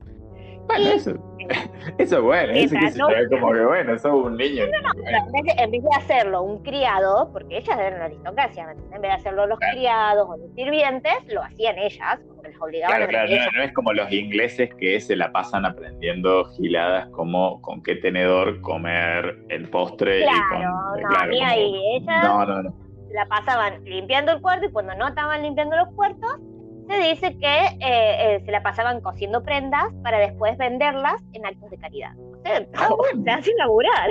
[0.67, 1.11] Bueno, eso,
[1.97, 4.65] eso es bueno, eso que no, como que bueno, sos un niño.
[4.65, 9.01] No, no, en, vez de, hacerlo un criado, porque ellas eran la aristocracia, en vez
[9.01, 13.09] de hacerlo los criados o los sirvientes, lo hacían ellas, como que les obligaban claro,
[13.09, 17.83] claro, no, no, es como los ingleses que se la pasan aprendiendo giladas como con
[17.83, 20.23] qué tenedor comer el postre.
[20.23, 20.61] Claro, y con,
[21.01, 22.75] no, claro, mía y ellas no, no, no.
[23.11, 26.39] la pasaban limpiando el cuarto y cuando no estaban limpiando los cuartos,
[26.87, 31.69] se dice que eh, eh, se la pasaban cosiendo prendas para después venderlas en actos
[31.69, 32.11] de caridad.
[32.17, 32.89] O sea, ah,
[33.23, 34.09] se hace laburar.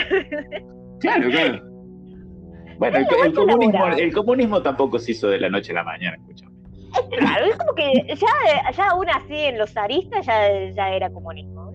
[1.00, 1.62] Claro, claro.
[2.76, 6.52] Bueno, el, comunismo, el, comunismo, tampoco se hizo de la noche a la mañana, escúchame.
[7.16, 11.70] Claro, es como que ya, ya aún así en los zaristas ya, ya era comunismo.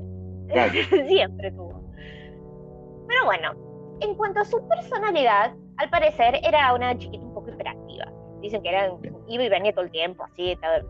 [0.50, 0.74] Claro.
[1.08, 1.82] Siempre tuvo.
[3.08, 3.54] Pero bueno,
[4.02, 7.89] en cuanto a su personalidad, al parecer era una chiquita un poco hiperactiva.
[8.42, 8.92] Dicen que era,
[9.28, 10.82] iba y venía todo el tiempo, así, estaba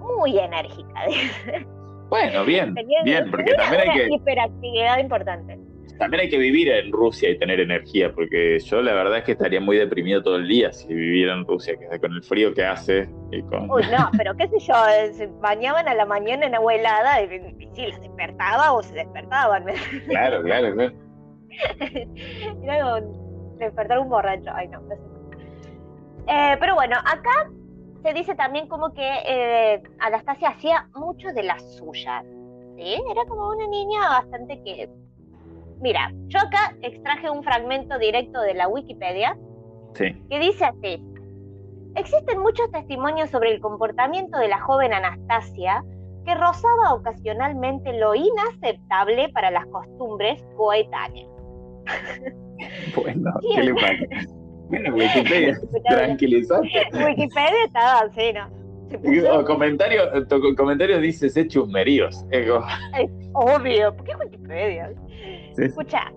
[0.00, 0.94] muy enérgica.
[2.10, 4.08] Bueno, bien, bien, porque también hay que...
[4.14, 5.58] hiperactividad importante.
[5.98, 9.32] También hay que vivir en Rusia y tener energía, porque yo la verdad es que
[9.32, 12.64] estaría muy deprimido todo el día si viviera en Rusia, que con el frío que
[12.64, 13.70] hace y con...
[13.70, 14.74] Uy, no, pero qué sé yo,
[15.12, 17.24] se bañaban a la mañana en agua helada y,
[17.58, 19.64] y sí, las despertaba o se despertaban.
[20.08, 20.92] Claro, claro, claro.
[22.62, 25.13] Era como despertar un borracho, ay no, no sé.
[26.26, 27.50] Eh, pero bueno, acá
[28.02, 32.22] se dice también como que eh, Anastasia hacía mucho de la suya.
[32.76, 33.02] ¿sí?
[33.10, 34.90] Era como una niña bastante que...
[35.80, 39.36] Mira, yo acá extraje un fragmento directo de la Wikipedia
[39.94, 41.02] que dice así.
[41.94, 45.84] Existen muchos testimonios sobre el comportamiento de la joven Anastasia
[46.24, 51.28] que rozaba ocasionalmente lo inaceptable para las costumbres coetáneas.
[52.94, 54.43] Bueno, ¿qué le pasa?
[54.68, 56.68] Bueno, Wikipedia, tranquilizante.
[56.92, 58.64] Wikipedia estaba así, ¿no?
[59.32, 62.24] O comentario, tu comentario dice sé chusmeríos.
[63.32, 64.92] obvio, ¿por qué Wikipedia?
[65.56, 66.12] Escucha,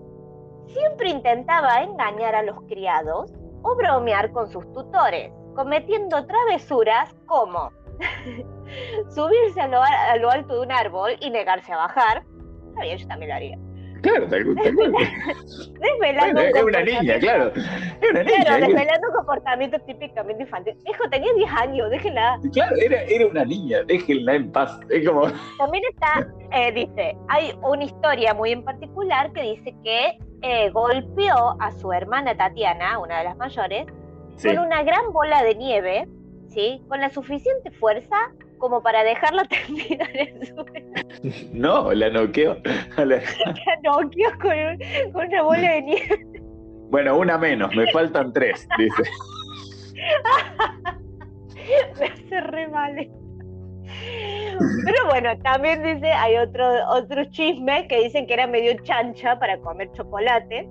[0.68, 3.32] siempre intentaba engañar a los criados
[3.62, 7.72] o bromear con sus tutores, cometiendo travesuras como
[9.10, 12.22] subirse a lo, a lo alto de un árbol y negarse a bajar.
[12.68, 13.67] Está bien, yo también lo haría
[14.02, 14.56] Claro, tal, cual.
[15.80, 17.52] desvelando es una niña, claro.
[17.54, 18.44] Es una niña.
[18.44, 20.74] Claro, desvelando comportamiento típicamente infantil.
[20.88, 22.38] Hijo, tenía 10 años, déjenla.
[22.52, 24.78] Claro, era, era una niña, déjenla en paz.
[24.88, 25.26] Es como...
[25.58, 31.56] También está, eh, dice, hay una historia muy en particular que dice que eh, golpeó
[31.60, 33.86] a su hermana Tatiana, una de las mayores,
[34.42, 36.08] con una gran bola de nieve,
[36.46, 36.80] ¿sí?
[36.88, 40.72] Con la suficiente fuerza como para dejarla tendida en el suelo.
[41.52, 42.56] No, la noqueó.
[42.96, 43.20] La,
[43.82, 44.78] noqueó con,
[45.12, 46.26] con, una bola de nieve.
[46.90, 49.02] Bueno, una menos, me faltan tres, dice.
[52.00, 53.10] me hace re mal.
[54.84, 59.58] Pero bueno, también dice, hay otro, otro chisme que dicen que era medio chancha para
[59.58, 60.68] comer chocolate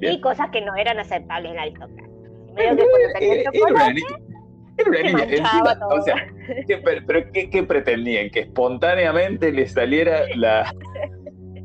[0.00, 2.08] y cosas que no eran aceptables en la aristocracia.
[2.54, 4.02] Medio que cuando tenía chocolate,
[4.78, 5.24] era una niña.
[5.24, 6.14] Encima, o sea,
[6.66, 8.30] ¿qué, pero, ¿qué, pretendían?
[8.30, 10.72] ¿Que espontáneamente le saliera la.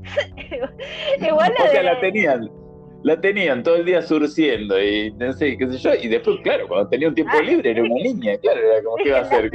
[1.19, 2.49] Igual la o sea, la tenían.
[3.03, 5.93] La tenían todo el día surciendo y no sé, qué sé yo.
[5.93, 7.43] Y después, claro, cuando tenía un tiempo ah.
[7.43, 9.51] libre era una niña, claro, era como que iba a hacer.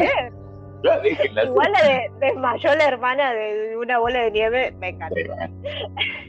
[1.44, 5.16] Igual la desmayó la hermana de una bola de nieve, me encantó.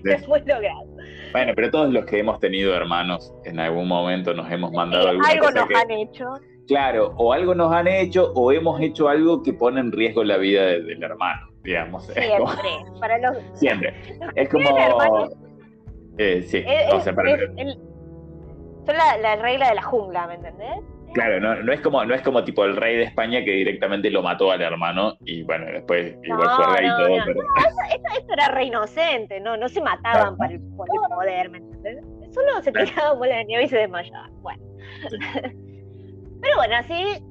[0.03, 0.85] Después logrado.
[1.31, 5.51] Bueno, pero todos los que hemos tenido hermanos en algún momento nos hemos mandado algo
[5.51, 6.25] nos han hecho.
[6.67, 10.37] Claro, o algo nos han hecho o hemos hecho algo que pone en riesgo la
[10.37, 12.05] vida del hermano, digamos.
[12.05, 13.37] Siempre, para los...
[13.53, 13.93] Siempre.
[14.35, 15.29] es como...
[16.17, 17.37] Eh, sí, o sea, para...
[17.37, 20.79] son la, la, regla de la jungla, ¿me entendés?
[21.13, 24.09] Claro, no, no, es como, no es como tipo el rey de España que directamente
[24.09, 27.25] lo mató al hermano y bueno, después igual fue rey y todo.
[27.25, 27.39] pero...
[27.41, 30.59] eso, era re inocente, no, no se mataban por, el,
[31.15, 32.03] poder, ¿me entendés?
[32.33, 34.31] Solo se tiraban bola de nieve y se desmayaban.
[34.41, 34.63] Bueno.
[36.43, 37.25] Pero bueno, así,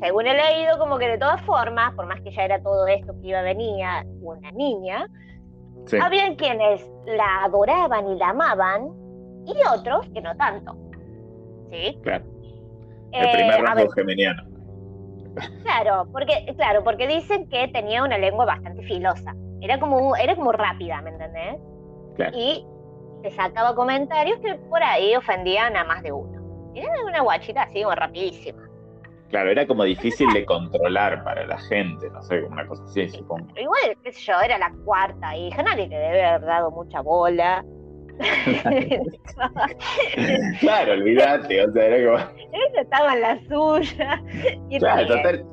[0.00, 3.12] según he leído, como que de todas formas, por más que ya era todo esto
[3.20, 3.84] que iba a venir,
[4.20, 5.06] una niña,
[6.00, 8.90] había quienes la adoraban y la amaban,
[9.44, 10.76] y otros que no tanto.
[11.70, 11.98] ¿Sí?
[12.02, 12.24] Claro.
[13.10, 14.42] El eh, primer rango geminiano.
[15.64, 19.34] Claro, porque, claro, porque dicen que tenía una lengua bastante filosa.
[19.60, 21.56] Era como, era como rápida, ¿me entendés?
[22.14, 22.36] Claro.
[22.36, 22.64] Y
[23.22, 26.37] te sacaba comentarios que por ahí ofendían a más de uno.
[26.74, 28.68] Era una guachita así como rapidísima.
[29.30, 33.06] Claro, era como difícil de controlar para la gente, no sé, como una cosa así,
[33.10, 33.46] supongo.
[33.56, 37.62] Igual, qué sé yo, era la cuarta hija, nadie le debe haber dado mucha bola.
[40.60, 42.18] claro, olvídate, o sea, era como.
[42.52, 44.22] Ella estaba en la suya.
[44.78, 45.44] claro, total,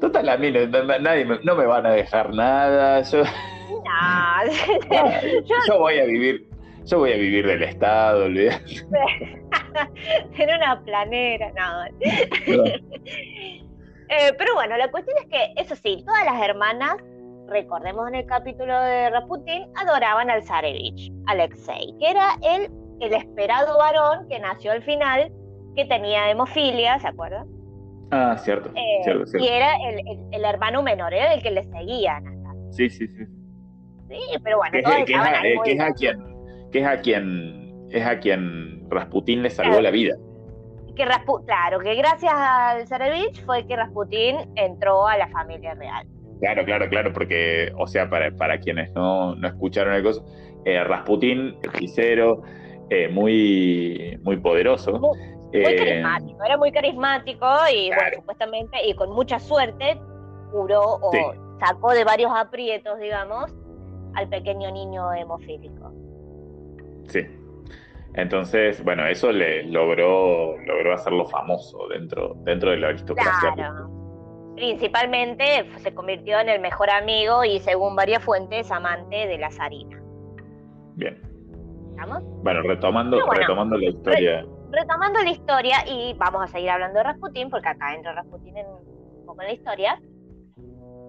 [0.00, 0.66] total, a mí no,
[1.00, 3.02] nadie me, no me van a dejar nada.
[3.02, 3.24] Yo,
[5.68, 6.48] yo voy a vivir
[6.86, 8.64] yo voy a vivir del Estado, olvídate.
[10.38, 11.84] en una planera, no.
[14.08, 16.94] Eh, pero bueno, la cuestión es que, eso sí, todas las hermanas,
[17.48, 22.70] recordemos en el capítulo de Rasputin, adoraban al Zarevich, Alexei, que era el,
[23.00, 25.32] el esperado varón que nació al final,
[25.74, 27.48] que tenía hemofilia, ¿se acuerdan?
[28.12, 31.64] Ah, cierto, eh, cierto, cierto, Y era el, el, hermano menor, era el que le
[31.64, 32.22] seguía.
[32.70, 33.24] Sí, sí, sí.
[34.08, 36.35] Sí, pero bueno, todos estaban ahí que es a quien
[36.72, 40.16] que es a quien es a quien Rasputín le salvó la vida.
[40.96, 41.04] Que
[41.44, 46.06] claro, que gracias al Zarevich fue que Rasputín entró a la familia real.
[46.40, 50.22] Claro, claro, claro, porque, o sea, para, para quienes no, no escucharon el cosa,
[50.64, 52.42] eh, Rasputín, hechicero,
[52.90, 54.98] eh, muy, muy poderoso.
[54.98, 55.18] Muy,
[55.52, 59.98] eh, carismático, era muy carismático y, bueno, supuestamente, y con mucha suerte,
[60.50, 61.12] curó o
[61.58, 63.54] sacó de varios aprietos, digamos,
[64.14, 65.85] al pequeño niño hemofílico.
[67.08, 67.26] Sí.
[68.16, 73.52] Entonces, bueno, eso le logró, logró hacerlo famoso dentro, dentro de la aristocracia.
[73.54, 73.90] Claro.
[74.56, 80.00] Principalmente se convirtió en el mejor amigo y, según varias fuentes, amante de la zarina.
[80.94, 81.20] Bien.
[81.90, 82.22] ¿Estamos?
[82.42, 84.46] Bueno, retomando, retomando la historia.
[84.70, 88.66] retomando la historia, y vamos a seguir hablando de Rasputín, porque acá entra Rasputín en,
[88.66, 90.00] un poco en la historia.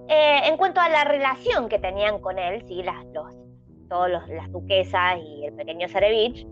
[0.10, 2.83] Eh, en cuanto a la relación que tenían con él, ¿sí?
[2.83, 3.46] las, los
[3.88, 6.47] todas las duquesas y el pequeño Zarevich,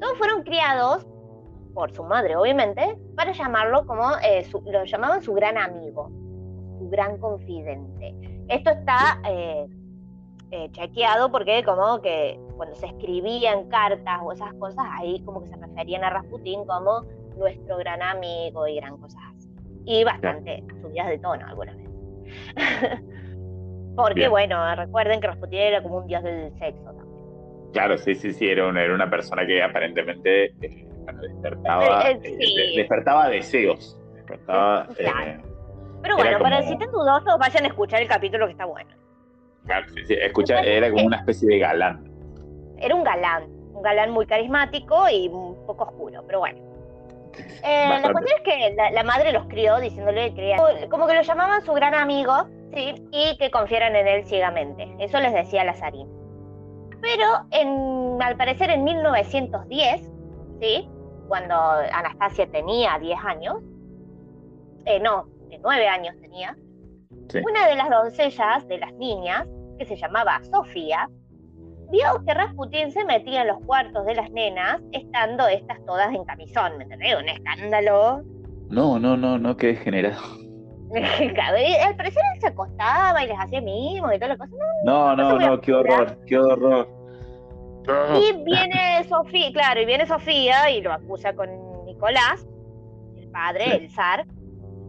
[0.00, 1.06] todos fueron criados
[1.74, 6.10] por su madre, obviamente, para llamarlo como, eh, lo llamaban su gran amigo,
[6.78, 8.14] su gran confidente.
[8.48, 9.66] Esto está eh,
[10.50, 15.48] eh, chequeado porque como que cuando se escribían cartas o esas cosas, ahí como que
[15.48, 17.02] se referían a Rasputín como
[17.36, 19.48] nuestro gran amigo y gran cosas así.
[19.84, 21.90] Y bastante subidas de tono algunas veces.
[23.98, 27.72] Porque, bueno, recuerden que Rasputin era como un dios del sexo también.
[27.72, 30.86] Claro, sí, sí, sí, era una, era una persona que aparentemente eh,
[31.20, 33.98] despertaba, eh, eh, despertaba deseos.
[34.14, 34.86] Despertaba,
[36.00, 38.88] Pero bueno, para si están dudosos, vayan a escuchar el capítulo que está bueno.
[39.66, 42.08] Claro, sí, sí, escucha, era como una especie de galán.
[42.78, 46.60] Era un galán, un galán muy carismático y un poco oscuro, pero bueno.
[47.72, 50.54] la cuestión es que la, madre los crió diciéndole que
[50.88, 52.94] como que lo llamaban su gran amigo ¿sí?
[53.12, 54.88] y que confieran en él ciegamente.
[54.98, 56.08] Eso les decía Lazarín.
[57.00, 60.12] Pero en, al parecer en 1910,
[60.60, 60.88] ¿sí?
[61.28, 63.56] cuando Anastasia tenía 10 años,
[64.86, 65.26] eh, no,
[65.62, 66.56] 9 años tenía,
[67.10, 69.46] una de las doncellas de las niñas,
[69.78, 71.08] que se llamaba Sofía,
[71.90, 76.24] vio que Rasputín se metía en los cuartos de las nenas, estando estas todas en
[76.24, 77.16] camisón, ¿me entendés?
[77.16, 78.22] Un escándalo.
[78.68, 80.20] No, no, no, no, qué degenerado.
[81.84, 84.54] al parecer él se acostaba y les hacía mimos y todas las cosas.
[84.84, 86.88] No, no, no, qué horror, qué horror.
[88.20, 91.48] Y viene Sofía, claro, y viene Sofía y lo acusa con
[91.86, 92.46] Nicolás,
[93.16, 94.26] el padre, el zar,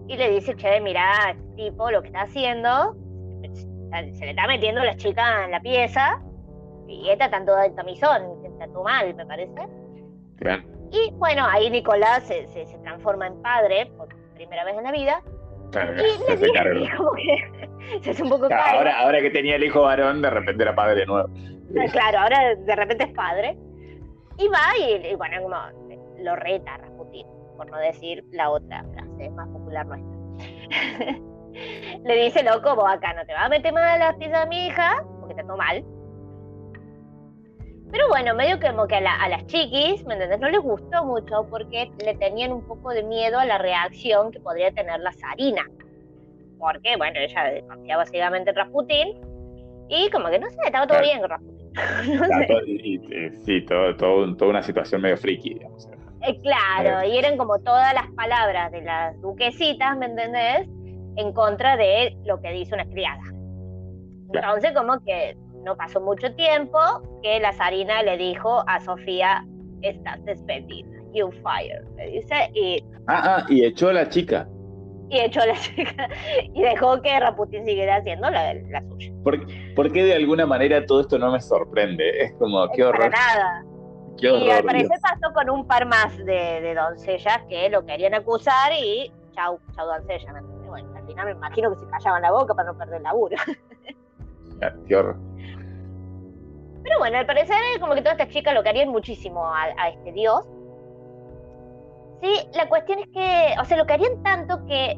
[0.07, 2.95] y le dice, che, mira, tipo, lo que está haciendo,
[3.91, 6.21] se le está metiendo la chica en la pieza,
[6.87, 9.67] y esta está toda de camisón, está todo mal, me parece.
[10.37, 10.63] Claro.
[10.91, 15.21] Y bueno, ahí Nicolás se, se, transforma en padre por primera vez en la vida.
[15.71, 16.85] Claro, se, hace cargo.
[16.97, 20.29] Como que se hace un poco claro, Ahora, ahora que tenía el hijo varón, de
[20.29, 21.29] repente era padre de nuevo.
[21.91, 23.57] Claro, ahora de repente es padre.
[24.37, 25.55] Y va y, bueno, como
[26.19, 31.19] lo reta a Rasputin, por no decir la otra frase más popular nuestra.
[32.05, 34.67] Le dice, loco, vos acá no te vas a meter a las piezas de mi
[34.67, 35.83] hija, porque te todo mal.
[37.91, 40.39] Pero bueno, medio que como que a, las chiquis, ¿me entendés?
[40.39, 44.39] No les gustó mucho porque le tenían un poco de miedo a la reacción que
[44.39, 45.65] podría tener la Sarina.
[46.59, 49.21] Porque, bueno, ella confiaba ciegamente en Rasputin
[49.89, 51.59] y como que no sé, estaba todo bien con Rasputin.
[53.45, 55.89] sí, todo, todo, toda una situación medio friki, digamos.
[56.21, 60.67] Eh, claro, y eran como todas las palabras de las duquesitas, ¿me entendés?
[61.15, 63.23] En contra de lo que dice una criada.
[64.31, 66.79] Entonces, como que no pasó mucho tiempo
[67.21, 69.45] que la zarina le dijo a Sofía,
[69.81, 72.83] estás despedida, you fire, le dice, y...
[73.07, 74.47] Ah, ah, y echó a la chica.
[75.09, 76.09] Y echó a la chica,
[76.53, 78.53] y dejó que Raputin siguiera haciendo la,
[78.89, 79.11] suya.
[79.23, 82.23] ¿Por, qué de alguna manera todo esto no me sorprende?
[82.23, 83.11] Es como, qué horror.
[83.11, 83.65] Para nada.
[84.17, 87.85] Qué horror, y al parecer pasó con un par más de, de, doncellas que lo
[87.85, 90.33] querían acusar y chau, chau doncella.
[90.67, 93.37] Bueno, al final me imagino que se callaban la boca para no perder el laburo.
[94.87, 95.28] qué horror.
[96.89, 100.41] Pero bueno, al parecer como que todas estas chicas lo querían muchísimo a, este dios.
[102.19, 104.97] Sí, la cuestión es que, o sea, lo querían tanto que,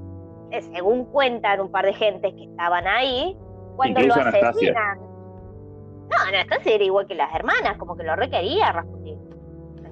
[0.52, 3.38] eh, según cuentan un par de gentes que estaban ahí,
[3.76, 5.00] cuando lo asesinan.
[5.00, 9.20] No, Anastasia era igual que las hermanas, como que lo requería Rasputin.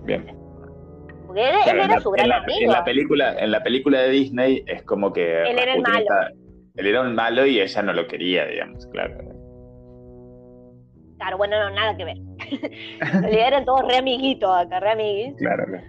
[0.04, 0.38] Bien.
[1.28, 2.62] Porque él, era su gran amigo.
[2.62, 5.44] En la, película, en la película de Disney es como que.
[5.44, 6.06] Él era el malo.
[6.78, 9.29] él era un malo y ella no lo quería, digamos, claro.
[11.20, 12.18] Claro, bueno, no, nada que ver.
[13.02, 15.36] en realidad eran todos re amiguitos acá, re amiguis.
[15.38, 15.84] Claro, claro.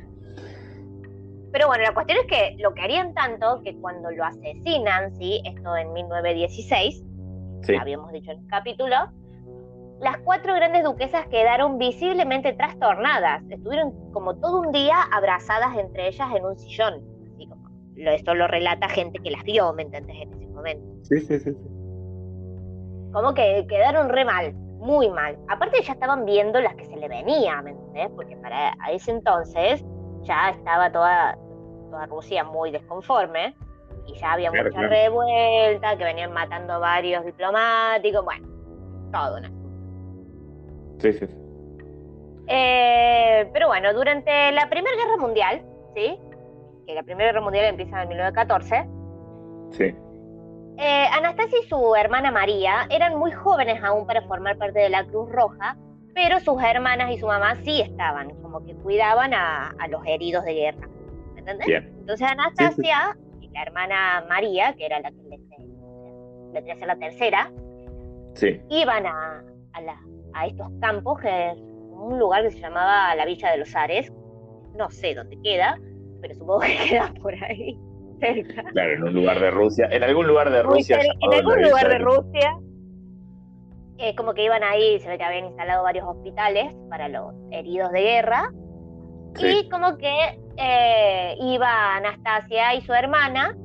[1.53, 5.41] Pero bueno, la cuestión es que lo querían tanto que cuando lo asesinan, ¿sí?
[5.45, 7.05] Esto en 1916,
[7.62, 7.74] sí.
[7.76, 8.97] habíamos dicho en el capítulo,
[10.01, 13.43] las cuatro grandes duquesas quedaron visiblemente trastornadas.
[13.51, 17.05] Estuvieron como todo un día abrazadas entre ellas en un sillón.
[17.35, 20.22] Así como, esto lo relata gente que las vio, ¿me entendés?
[20.22, 21.05] En ese momento.
[21.05, 21.53] Sí, sí, sí.
[23.12, 25.39] Como que quedaron re mal muy mal.
[25.49, 28.09] Aparte ya estaban viendo las que se le venía, ¿me entendés?
[28.16, 29.85] Porque para ese entonces
[30.22, 31.39] ya estaba toda,
[31.91, 33.55] toda Rusia muy desconforme
[34.07, 38.49] y ya había mucha revuelta, que venían matando a varios diplomáticos, bueno,
[39.12, 39.51] todo una.
[40.99, 41.26] Sí, sí.
[42.49, 45.62] Eh, pero bueno, durante la Primera Guerra Mundial,
[45.95, 46.18] ¿sí?
[46.87, 48.89] Que la Primera Guerra Mundial empieza en 1914.
[49.70, 49.95] Sí
[50.81, 55.05] eh, Anastasia y su hermana María eran muy jóvenes aún para formar parte de la
[55.05, 55.76] Cruz Roja,
[56.14, 60.55] pero sus hermanas y su mamá sí estaban, como que cuidaban a, los heridos de
[60.55, 60.89] guerra.
[61.35, 61.85] ¿Me entendés?
[61.85, 65.22] Entonces Anastasia y la hermana María, que era la que
[66.53, 67.53] vendría a la tercera,
[68.70, 69.45] iban a,
[70.33, 74.11] a, estos campos, que es un lugar que se llamaba la Villa de los Ares.
[74.74, 75.78] No sé dónde queda,
[76.20, 77.78] pero supongo que queda por ahí.
[78.73, 80.99] Claro, en un lugar de Rusia, en algún lugar de Rusia.
[81.01, 82.59] en algún lugar de Rusia.
[83.99, 87.91] Eh, como que iban ahí, se ve que habían instalado varios hospitales para los heridos
[87.93, 88.51] de guerra.
[89.39, 93.57] Y como que eh, iba Anastasia y su hermana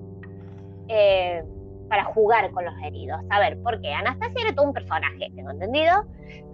[0.90, 1.42] eh,
[1.90, 3.20] para jugar con los heridos.
[3.30, 3.94] A ver, ¿por qué?
[3.94, 6.04] Anastasia era todo un personaje, tengo entendido.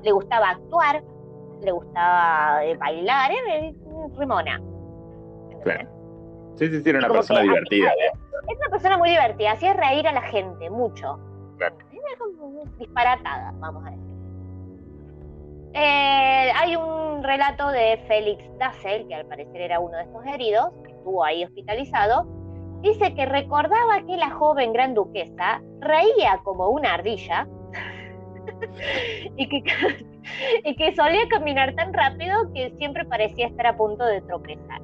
[0.04, 1.04] Le gustaba actuar,
[1.62, 3.72] le gustaba bailar, era
[4.18, 4.62] rimona.
[5.64, 6.01] Claro.
[6.56, 7.92] Sí, sí, sí, era una persona divertida.
[8.48, 11.20] Es una persona muy divertida, hacía reír a la gente mucho.
[11.58, 11.76] Claro.
[12.18, 14.12] como disparatada, vamos a decir.
[15.74, 20.72] Eh, hay un relato de Félix Dassel, que al parecer era uno de estos heridos,
[20.84, 22.26] que estuvo ahí hospitalizado.
[22.82, 27.48] Dice que recordaba que la joven gran duquesa reía como una ardilla
[29.38, 29.64] y, que,
[30.66, 34.82] y que solía caminar tan rápido que siempre parecía estar a punto de tropezar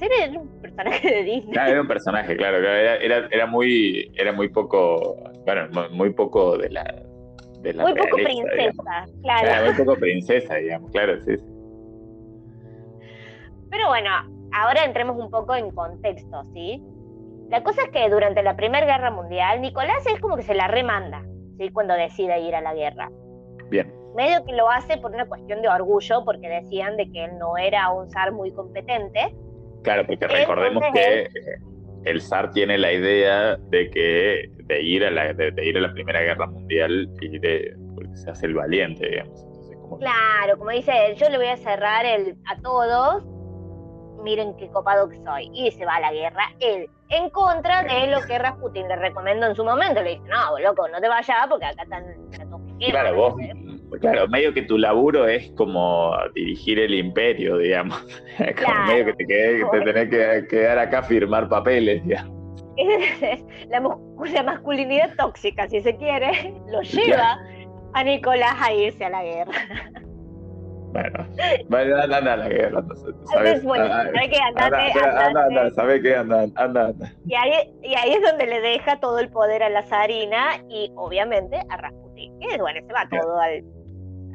[0.00, 1.54] era un personaje de Disney.
[1.54, 6.84] era un personaje, claro, era, era, muy, era muy poco, bueno, muy poco de la,
[7.60, 9.46] de la Muy poco princesa, claro.
[9.46, 11.34] Era muy poco princesa, digamos, claro, sí,
[13.70, 14.10] Pero bueno,
[14.52, 16.82] ahora entremos un poco en contexto, ¿sí?
[17.50, 20.68] la cosa es que durante la Primera Guerra Mundial, Nicolás es como que se la
[20.68, 21.24] remanda,
[21.58, 21.70] ¿sí?
[21.70, 23.10] Cuando decide ir a la guerra.
[23.70, 23.92] Bien.
[24.14, 27.56] Medio que lo hace por una cuestión de orgullo, porque decían de que él no
[27.56, 29.34] era un zar muy competente.
[29.82, 31.28] Claro, porque recordemos que
[32.04, 35.92] el zar tiene la idea de que de ir a la, de, ir a la
[35.92, 39.46] Primera Guerra Mundial y de, porque se hace el valiente, digamos.
[40.00, 43.24] claro, como dice él, yo le voy a cerrar el, a todos
[44.26, 45.50] miren qué copado que soy.
[45.54, 49.46] Y se va a la guerra él, en contra de lo que Rasputin le recomendó
[49.46, 50.02] en su momento.
[50.02, 52.04] Le dice, no, loco, no te vayas porque acá están...
[52.78, 53.34] Claro, vos,
[54.00, 58.00] claro, medio que tu laburo es como dirigir el imperio, digamos.
[58.64, 62.36] como medio que te, que tenés que quedar acá a firmar papeles, digamos.
[63.68, 67.38] La, la, masculinidad tóxica, si se quiere, lo lleva
[67.94, 69.52] a Nicolás a irse a la guerra.
[71.68, 72.84] Bueno, anda, anda a la guerra.
[73.24, 73.62] ¿sabes?
[73.64, 74.38] bueno, ¿sabes qué?
[74.38, 76.16] Andate, anda, anda, ¿sabes qué?
[76.16, 77.12] Anda, anda, anda.
[77.26, 80.90] Y ahí, y ahí es donde le deja todo el poder a la zarina y
[80.96, 82.38] obviamente a Rasputin.
[82.40, 83.64] Que bueno, se va todo al,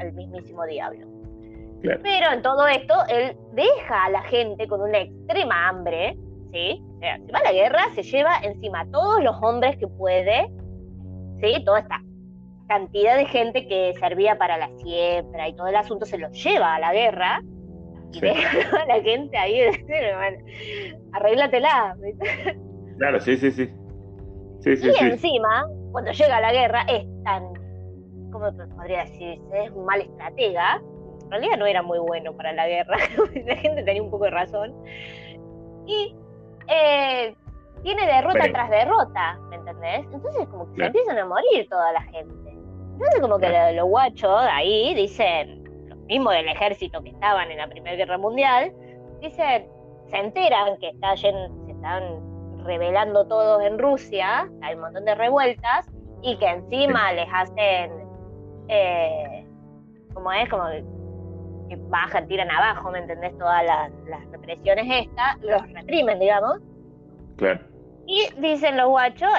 [0.02, 1.08] al mismísimo diablo.
[1.82, 6.16] Pero en todo esto, él deja a la gente con una extrema hambre,
[6.52, 6.80] ¿sí?
[6.98, 9.88] O sea, se va a la guerra, se lleva encima a todos los hombres que
[9.88, 10.48] puede,
[11.40, 11.64] ¿sí?
[11.66, 12.02] Toda esta
[12.68, 16.76] cantidad de gente que servía para la siembra y todo el asunto se los lleva
[16.76, 17.42] a la guerra
[18.14, 19.62] y deja a la gente ahí,
[21.14, 21.96] arréglatela.
[22.98, 23.70] Claro, sí, sí, sí.
[24.60, 27.51] sí, sí y encima, cuando llega a la guerra, es tan,
[28.42, 29.40] ¿cómo podría decirse?
[29.54, 30.82] Es un mal estratega.
[31.24, 32.98] En realidad no era muy bueno para la guerra,
[33.46, 34.74] la gente tenía un poco de razón.
[35.86, 36.16] Y
[36.68, 37.34] eh,
[37.84, 40.06] tiene derrota tras derrota, ¿me entendés?
[40.12, 42.50] Entonces como que se empiezan a morir toda la gente.
[42.94, 47.68] Entonces como que los guachos ahí dicen, los mismos del ejército que estaban en la
[47.68, 48.74] Primera Guerra Mundial,
[49.22, 49.68] dicen,
[50.08, 51.30] se enteran que está se
[51.70, 52.32] están
[52.64, 55.90] rebelando todos en Rusia, hay un montón de revueltas,
[56.22, 57.92] y que encima les hacen,
[58.72, 59.46] eh,
[60.14, 60.64] como es, como
[61.70, 63.38] que bajan, tiran abajo, ¿me entendés?
[63.38, 63.92] Todas las,
[64.32, 66.60] represiones estas, los reprimen, digamos.
[67.36, 67.60] Claro.
[68.08, 69.30] Y dicen los guachos,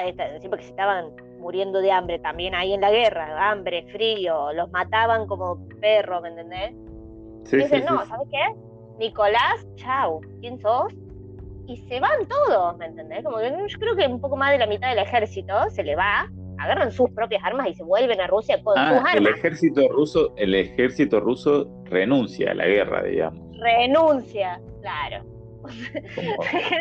[0.49, 1.11] porque se estaban
[1.41, 6.28] muriendo de hambre también ahí en la guerra, hambre, frío, los mataban como perros, ¿me
[6.28, 6.72] entendés?
[7.45, 8.55] Sí, dicen, no, ¿sabes qué?
[8.99, 10.93] Nicolás, chau, ¿quién sos?
[11.66, 13.24] Y se van todos, ¿me entendés?
[13.24, 15.97] Como que yo creo que un poco más de la mitad del ejército se le
[15.97, 16.30] va,
[16.63, 19.15] agarran sus propias armas y se vuelven a Rusia con ah, sus armas.
[19.17, 23.41] El ejército ruso, el ejército ruso renuncia a la guerra, digamos.
[23.59, 25.25] Renuncia, claro.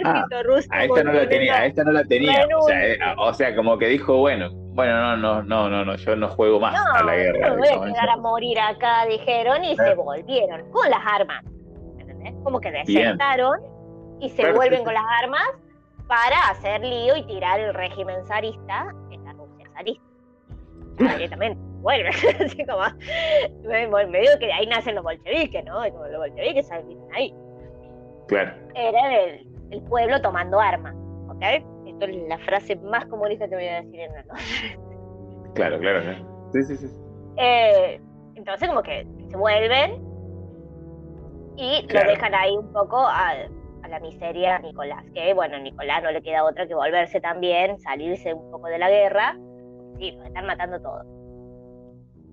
[0.04, 0.26] Ah,
[0.72, 2.48] a esta no la tenía, a esta no la tenía.
[2.74, 6.30] Eh, o sea, como que dijo, bueno, bueno, no, no, no, no, no, yo no
[6.30, 7.50] juego más a la guerra.
[7.50, 11.44] No voy a quedar a morir acá, dijeron, y se volvieron con las armas.
[12.00, 12.34] ¿Entendés?
[12.44, 13.60] Como que desertaron
[14.20, 15.48] y se vuelven con las armas
[16.08, 19.21] para hacer lío y tirar el régimen zarista en
[19.82, 20.02] Rusia
[20.98, 21.16] zarista.
[21.16, 22.14] Directamente, vuelven.
[22.46, 22.82] Así como,
[23.68, 25.82] me, digo que de ahí nacen los bolcheviques, ¿no?
[25.92, 27.34] Como los bolcheviques salen ahí.
[28.76, 30.96] Era el, el pueblo tomando armas,
[31.30, 31.44] ¿ok?
[31.86, 34.80] Esto es la frase más comunista que voy a decir en la noche.
[35.56, 36.02] Claro, claro,
[36.54, 36.88] Sí, sí, sí.
[37.38, 38.00] Eh,
[38.36, 40.02] entonces como que se vuelven
[41.58, 43.34] y lo dejan ahí un poco a,
[43.88, 47.78] la miseria a Nicolás, que bueno, a Nicolás no le queda otra que volverse también,
[47.80, 49.38] salirse un poco de la guerra,
[50.02, 51.06] sí, nos están matando todos.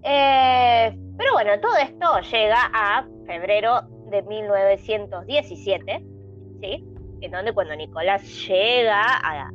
[0.02, 6.04] Eh, pero bueno, todo esto llega a febrero de 1917,
[6.60, 6.84] ¿sí?
[7.20, 9.50] En donde cuando Nicolás llega a,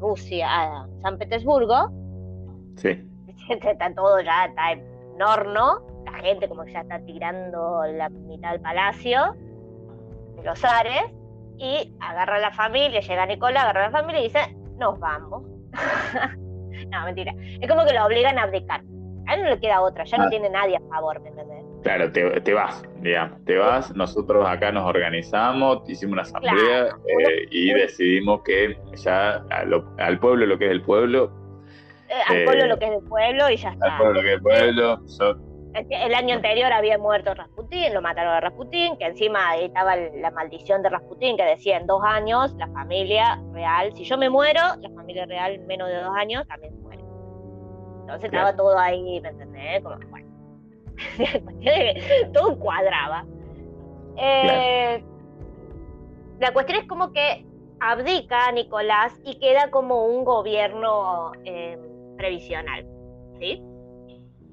[0.00, 1.90] Rusia, a San Petersburgo,
[2.76, 3.08] sí.
[3.48, 4.82] está todo ya, está en
[5.22, 9.36] horno, la gente como que ya está tirando la mitad del palacio
[10.36, 11.04] de los Ares,
[11.56, 15.44] y agarra a la familia, llega Nicolás, agarra a la familia y dice, nos vamos.
[16.98, 17.34] no, mentira.
[17.60, 18.82] Es como que lo obligan a abdicar.
[19.26, 20.30] A él no le queda otra, ya no ah.
[20.30, 21.64] tiene nadie a favor, ¿me entendés?
[21.82, 27.74] Claro, te, vas, digamos, te vas, nosotros acá nos organizamos, hicimos una asamblea eh, y
[27.74, 29.44] decidimos que ya
[29.98, 31.30] al pueblo lo que es el pueblo.
[32.08, 33.92] Eh, al pueblo eh, lo que es el pueblo y ya está.
[33.92, 35.00] Al pueblo lo que es el pueblo.
[35.90, 40.82] El año anterior había muerto Rasputín, lo mataron a Rasputín, que encima estaba la maldición
[40.82, 44.90] de Rasputín que decía en dos años la familia real, si yo me muero, la
[44.94, 46.72] familia real en menos de dos años también
[48.04, 49.82] entonces estaba todo ahí, ¿me entendés?
[49.82, 50.28] Como, bueno,
[52.34, 53.24] todo cuadraba.
[54.18, 55.02] Eh,
[56.38, 57.46] la cuestión es como que
[57.80, 61.78] abdica Nicolás y queda como un gobierno eh,
[62.18, 62.86] previsional,
[63.40, 63.62] ¿sí?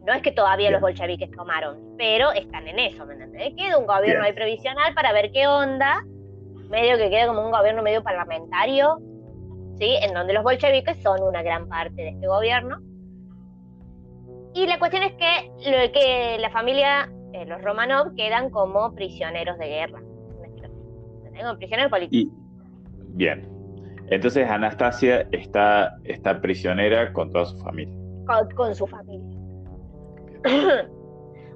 [0.05, 3.53] No es que todavía los bolcheviques tomaron, pero están en eso, ¿me entendés?
[3.57, 6.05] Queda un gobierno ahí previsional para ver qué onda,
[6.69, 8.97] medio que queda como un gobierno medio parlamentario,
[9.77, 9.97] ¿sí?
[10.01, 12.79] En donde los bolcheviques son una gran parte de este gobierno.
[14.53, 19.57] Y la cuestión es que, lo que la familia, eh, los Romanov, quedan como prisioneros
[19.57, 20.01] de guerra.
[21.37, 22.33] Como prisioneros políticos.
[23.13, 23.49] bien.
[24.11, 27.95] Entonces Anastasia está, está prisionera con toda su familia.
[28.55, 29.37] Con, su familia.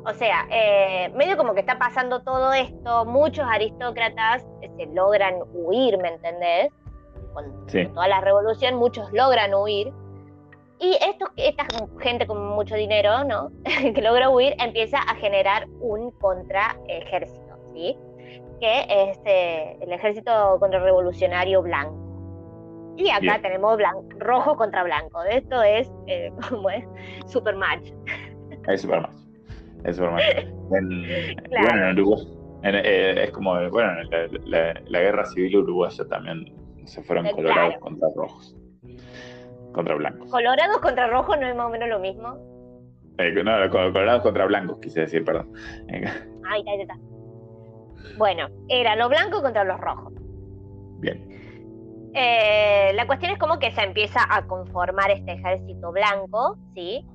[0.05, 5.97] o sea, eh, medio como que está pasando todo esto, muchos aristócratas se logran huir,
[5.97, 6.71] ¿me entendés?
[7.33, 9.91] Con, toda la revolución, muchos logran huir.
[10.79, 11.65] Y estos, esta
[11.99, 13.51] gente con mucho dinero, ¿no?
[13.63, 17.97] que logra huir, empieza a generar un contraejército, ¿sí?
[18.59, 22.05] Que es eh, el ejército contrarrevolucionario blanco.
[22.97, 25.23] Y acá tenemos blanco, rojo contra blanco.
[25.23, 26.85] Esto es, eh, ¿cómo es?
[27.27, 27.91] Supermatch.
[28.67, 29.15] Es Supermatch.
[29.83, 30.23] Es Supermatch.
[30.71, 32.27] En, Bueno, en Uruguay.
[32.63, 33.91] Eh, es como, bueno,
[34.45, 36.51] la, la, guerra civil uruguaya también
[36.85, 38.55] se fueron colorados contra rojos.
[39.75, 40.31] Contra blancos.
[40.31, 42.37] ¿Colorados contra rojos no es más o menos lo mismo?
[43.17, 45.51] Eh, no, colorados contra blancos, quise decir, perdón.
[45.91, 46.95] Ahí está, ahí está.
[48.17, 50.13] Bueno, era lo blanco contra los rojos.
[50.99, 51.27] Bien.
[52.13, 57.05] Eh, la cuestión es como que se empieza a conformar este ejército blanco, ¿sí?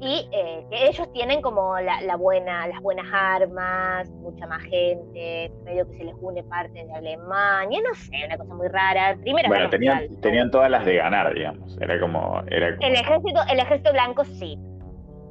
[0.00, 5.88] Y eh, que ellos tienen como la, buena, las buenas armas, mucha más gente, medio
[5.88, 9.16] que se les une parte de Alemania, no sé, una cosa muy rara.
[9.20, 11.78] Primero bueno, tenían, tenían todas las de ganar, digamos.
[11.80, 14.58] Era como, era El ejército, el ejército blanco sí.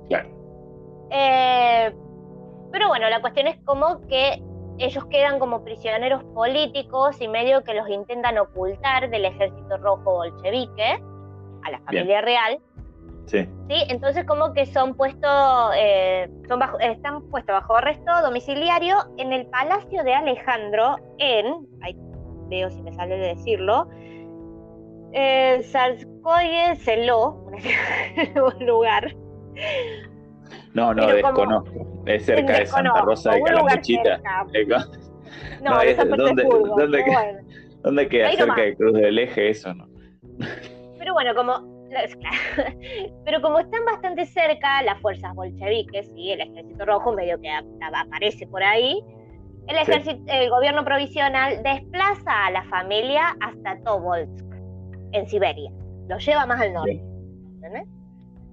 [0.07, 0.29] Claro.
[1.11, 1.93] Eh,
[2.71, 4.41] pero bueno, la cuestión es como que
[4.79, 10.99] ellos quedan como prisioneros políticos y medio que los intentan ocultar del ejército rojo bolchevique
[11.63, 12.59] a la familia real.
[13.25, 13.47] Sí.
[13.69, 13.75] sí.
[13.89, 19.45] Entonces como que son puestos, eh, son bajo, están puestos bajo arresto domiciliario en el
[19.47, 21.95] Palacio de Alejandro en, ahí
[22.49, 23.87] veo si me sale de decirlo,
[25.13, 27.45] eh, Sarskoye Seló,
[28.59, 29.15] un lugar.
[30.73, 32.03] No, no, desconozco.
[32.05, 34.21] Es cerca de Santa Rosa de Calamuchita.
[35.63, 37.03] No, no es, ¿dónde, ¿dónde,
[37.81, 39.73] ¿dónde, queda cerca de Cruz del Eje eso?
[39.73, 39.87] no?
[40.99, 41.72] Pero bueno, como
[43.25, 48.47] pero como están bastante cerca las fuerzas bolcheviques y el ejército rojo medio que aparece
[48.47, 49.03] por ahí,
[49.67, 54.43] el, ejército, el gobierno provisional desplaza a la familia hasta Tobolsk,
[55.13, 55.71] en Siberia.
[56.09, 57.01] Lo lleva más al norte.
[57.55, 57.87] ¿Entendés?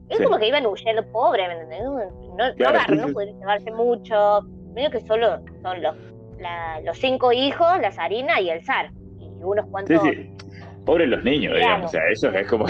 [0.09, 1.83] Es como que iban huyendo pobres, ¿me entendés?
[1.83, 4.43] No, claro, no, no llevarse mucho.
[4.73, 5.97] Medio que solo son los,
[6.85, 8.91] los cinco hijos, la zarina y el zar.
[9.19, 10.03] Y unos cuantos.
[10.03, 10.31] Sí, sí.
[10.85, 11.87] Pobres los niños, digamos.
[11.87, 12.67] O sea, eso es como.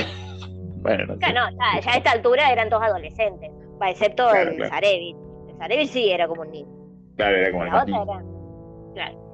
[0.81, 3.51] Bueno, no, ya, a esta altura eran todos adolescentes.
[3.83, 4.71] Excepto el claro.
[4.71, 5.17] Zarevich.
[5.49, 6.69] El Zarevich sí era como un niño.
[7.17, 8.93] Claro, era como el niño.
[8.95, 9.31] Claro.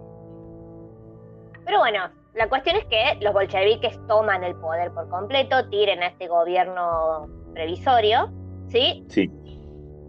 [1.64, 2.01] Pero bueno,
[2.34, 7.28] la cuestión es que los bolcheviques toman el poder por completo, tiren a este gobierno
[7.55, 8.30] previsorio,
[8.68, 9.05] ¿sí?
[9.09, 9.30] Sí.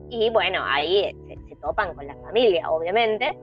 [0.09, 1.15] Y bueno, ahí
[1.49, 3.37] se, topan con la familia, obviamente.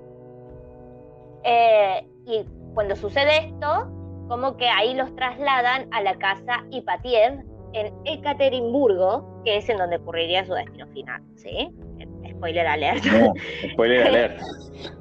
[1.43, 3.91] Eh, y cuando sucede esto,
[4.29, 7.43] como que ahí los trasladan a la casa Ipatiev
[7.75, 11.71] en Ekaterimburgo, que es en donde ocurriría su destino final, ¿sí?
[12.31, 13.05] Spoiler alert.
[13.73, 14.41] spoiler alert.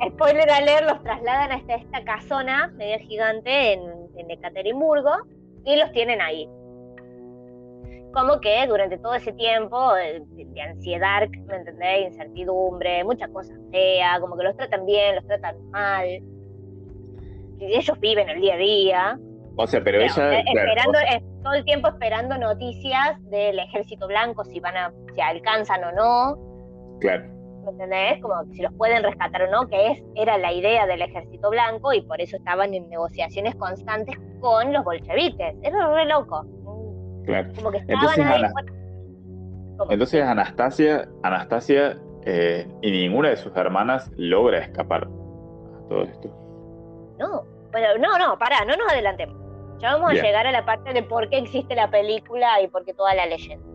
[0.10, 3.82] spoiler alert, los trasladan hasta esta casona media gigante en,
[4.18, 5.12] en Ekaterimburgo
[5.66, 6.48] y los tienen ahí
[8.14, 10.24] como que durante todo ese tiempo de,
[10.62, 12.12] ansiedad, ¿me entendés?
[12.12, 16.08] Incertidumbre, muchas cosas feas, como que los tratan bien, los tratan mal.
[17.60, 19.20] Y ellos viven el día a día.
[19.56, 20.40] O sea, pero, ella...
[20.40, 21.00] Eh, esperando,
[21.44, 27.00] todo el tiempo esperando noticias del ejército blanco, si van a, si alcanzan o no.
[27.00, 27.26] Claro.
[27.66, 28.22] ¿Me entendés?
[28.22, 31.94] Como si los pueden rescatar o no, que es, era la idea del ejército blanco
[31.94, 35.56] y por eso estaban en negociaciones constantes con los bolcheviques.
[35.62, 36.46] Era re loco.
[37.26, 37.50] Claro.
[39.90, 46.28] entonces, Anastasia, Anastasia eh, y ninguna de sus hermanas logra escapar a todo esto.
[47.18, 49.43] No, bueno, no, no, pará, no nos adelantemos.
[49.80, 52.86] Ya vamos a llegar a la parte de por qué existe la película y por
[52.86, 53.66] qué toda la leyenda.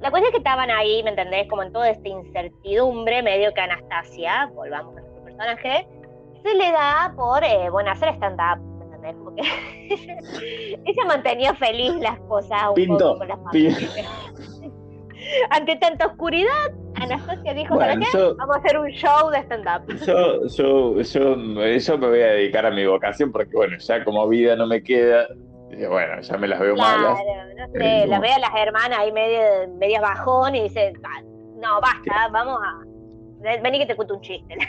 [0.00, 1.48] La cuestión es que estaban ahí, ¿me entendés?
[1.48, 5.88] Como en toda esta incertidumbre, medio que Anastasia, volvamos a nuestro personaje,
[6.42, 8.76] se le da por, eh, bueno, hacer stand-up
[9.22, 9.42] porque
[10.84, 13.38] ella mantenía feliz las cosas un poco con las
[15.50, 18.06] Ante tanta oscuridad, Anastasia dijo, ¿para qué?
[18.14, 19.86] Vamos a hacer un show de stand-up.
[20.06, 21.36] Yo, yo, yo,
[21.98, 25.26] me voy a dedicar a mi vocación porque, bueno, ya como vida no me queda,
[25.88, 27.18] bueno, ya me las veo malas.
[27.56, 29.40] no sé, las veo a las hermanas ahí medio,
[29.78, 30.92] medias bajón y dice,
[31.56, 32.84] no, basta, vamos a...
[33.62, 34.56] Vení que te cuento un chiste.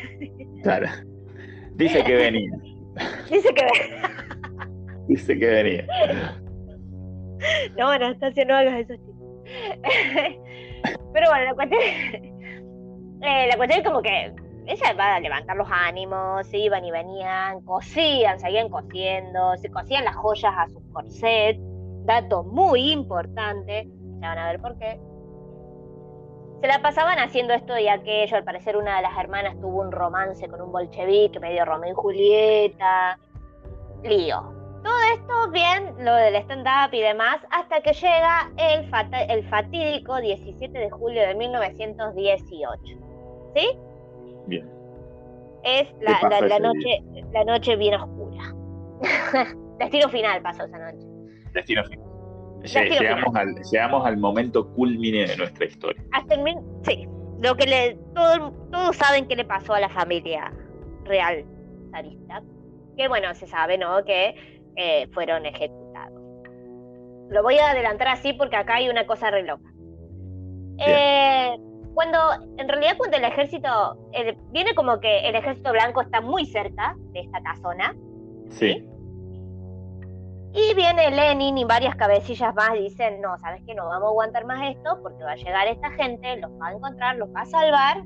[0.63, 0.87] Claro.
[1.75, 2.51] Dice que venía.
[3.29, 3.67] Dice que
[5.07, 5.87] Dice que venía.
[7.77, 8.95] No, Anastasia, no hagas eso,
[11.13, 11.81] Pero bueno, la cuestión,
[13.21, 14.33] eh, la cuestión es como que
[14.67, 20.15] ella va a levantar los ánimos, iban y venían, cosían, seguían cosiendo, se cosían las
[20.15, 21.57] joyas a sus corset,
[22.03, 23.87] dato muy importante,
[24.19, 24.99] ya van a ver por qué.
[26.61, 29.91] Se la pasaban haciendo esto y aquello, al parecer una de las hermanas tuvo un
[29.91, 33.19] romance con un bolchevique, medio Romeo y Julieta,
[34.03, 34.56] lío.
[34.87, 38.89] Todo esto bien, lo del stand-up y demás, hasta que llega el,
[39.29, 42.81] el fatídico 17 de julio de 1918.
[43.53, 43.69] ¿Sí?
[44.45, 44.65] Bien.
[45.65, 48.55] Es la, noche, la noche bien oscura.
[49.79, 51.05] Destino final pasó esa noche.
[51.51, 52.89] Destino final.
[52.89, 56.01] llegamos, Al, llegamos al momento culmine de nuestra historia.
[56.13, 56.45] Hasta el,
[56.83, 57.09] sí,
[57.41, 60.49] lo que le, todo, todos saben qué le pasó a la familia
[61.03, 61.43] real
[61.91, 62.41] zarista.
[62.95, 64.05] Que bueno, se sabe, ¿no?
[64.05, 66.21] Que eh, fueron ejecutados.
[67.29, 69.69] Lo voy a adelantar así porque acá hay una cosa re loca.
[70.77, 71.57] Eh,
[71.95, 72.19] cuando,
[72.57, 73.97] en realidad, cuando el ejército,
[74.51, 77.95] viene como que el ejército blanco está muy cerca de esta casona.
[78.51, 78.87] Sí.
[80.53, 84.45] Y viene Lenin y varias cabecillas más dicen, no, sabes que no vamos a aguantar
[84.45, 87.45] más esto porque va a llegar esta gente, los va a encontrar, los va a
[87.45, 88.03] salvar.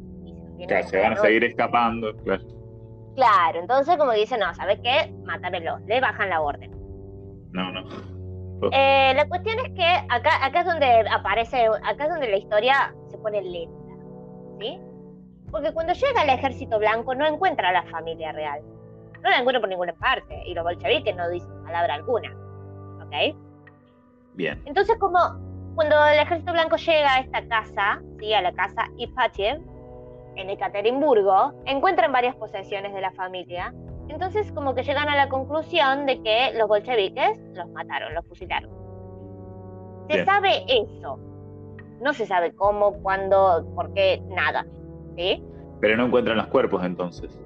[0.58, 2.61] Y se, se van a seguir escapando, claro.
[3.16, 5.14] Claro, entonces como dicen, no, ¿sabes qué?
[5.24, 6.72] Mátamelo, le bajan la orden.
[7.52, 7.82] No, no.
[8.72, 12.94] Eh, la cuestión es que acá, acá es donde aparece, acá es donde la historia
[13.10, 13.82] se pone lenta.
[15.52, 18.62] Porque cuando llega el ejército blanco no encuentra a la familia real.
[19.22, 20.42] No la encuentra por ninguna parte.
[20.46, 22.32] Y los bolcheviques no dicen palabra alguna.
[23.04, 23.36] ¿Ok?
[24.34, 24.62] Bien.
[24.66, 25.20] Entonces, como
[25.76, 28.34] cuando el ejército blanco llega a esta casa, ¿sí?
[28.34, 29.62] a la casa Ipatiev,
[30.36, 33.74] en Ekaterimburgo, encuentran varias posesiones de la familia.
[34.08, 38.70] Entonces, como que llegan a la conclusión de que los bolcheviques los mataron, los fusilaron.
[40.10, 41.18] Se sabe eso,
[42.02, 44.66] no se sabe cómo, cuándo, por qué, nada.
[45.16, 45.44] ¿Sí?
[45.80, 47.40] Pero no encuentran los cuerpos entonces.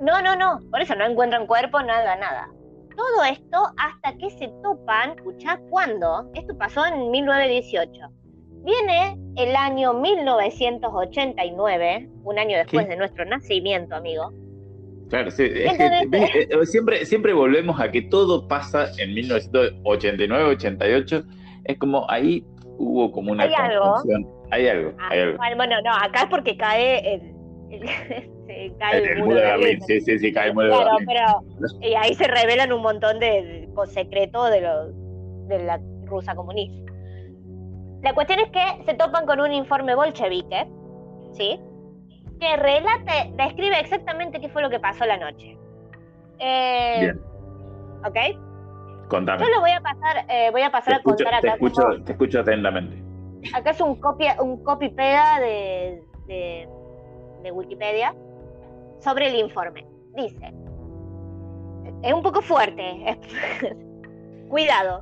[0.00, 0.60] No, no, no.
[0.70, 2.48] Por eso no encuentran cuerpo, nada, nada.
[2.96, 6.30] Todo esto hasta que se topan, escuchá, ¿cuándo?
[6.34, 8.08] Esto pasó en 1918.
[8.64, 14.32] Viene el año 1989, un año después de nuestro nacimiento, amigo.
[15.08, 21.24] Claro, sí, eh, siempre, siempre volvemos a que todo pasa en 1989, 88.
[21.64, 22.44] Es como ahí
[22.78, 23.96] hubo como una ¿Hay algo?
[24.50, 25.38] Hay algo, ah, hay algo.
[25.56, 27.20] Bueno, no, acá es porque cae el,
[28.78, 29.80] cae el, muro de Berlín.
[29.82, 31.42] Sí, sí, sí, cae el muro claro, de pero
[31.80, 36.87] y ahí se revelan un montón de, secretos de, de la rusa comunista.
[38.02, 40.68] La cuestión es que se topan con un informe bolchevique,
[41.32, 41.60] ¿sí?
[42.40, 45.58] Que relate, describe exactamente qué fue lo que pasó la noche.
[46.38, 47.20] Eh, Bien.
[48.04, 49.08] ¿Ok?
[49.08, 49.42] Contame.
[49.42, 51.40] Yo lo voy a pasar, eh, voy a pasar a contar acá.
[51.40, 53.02] Te escucho, te escucho atentamente.
[53.54, 56.68] Acá es un copia, un copy peda de, de,
[57.50, 58.14] Wikipedia
[59.00, 59.86] sobre el informe.
[60.14, 60.52] Dice,
[62.02, 63.18] es un poco fuerte.
[64.48, 65.00] cuidado.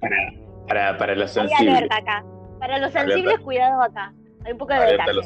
[0.69, 1.89] Para, para, los sensibles.
[1.91, 2.25] acá.
[2.67, 4.13] Para los sensibles, cuidado acá.
[4.45, 5.21] Hay un poco de detalle.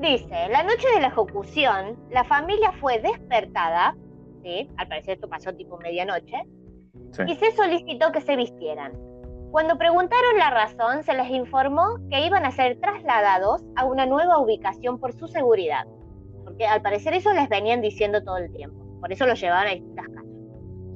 [0.00, 3.96] Dice, la noche de la ejecución, la familia fue despertada,
[4.42, 4.68] ¿sí?
[4.78, 6.42] al parecer esto pasó tipo medianoche,
[7.26, 8.94] y se solicitó que se vistieran.
[9.52, 14.38] Cuando preguntaron la razón, se les informó que iban a ser trasladados a una nueva
[14.38, 15.86] ubicación por su seguridad,
[16.44, 19.70] porque al parecer eso les venían diciendo todo el tiempo, por eso los llevaban a
[19.70, 20.24] distintas casas.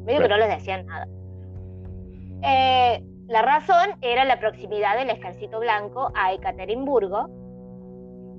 [0.05, 1.07] Medio que no les decían nada.
[2.43, 7.29] Eh, la razón era la proximidad del ejército blanco a Ekaterimburgo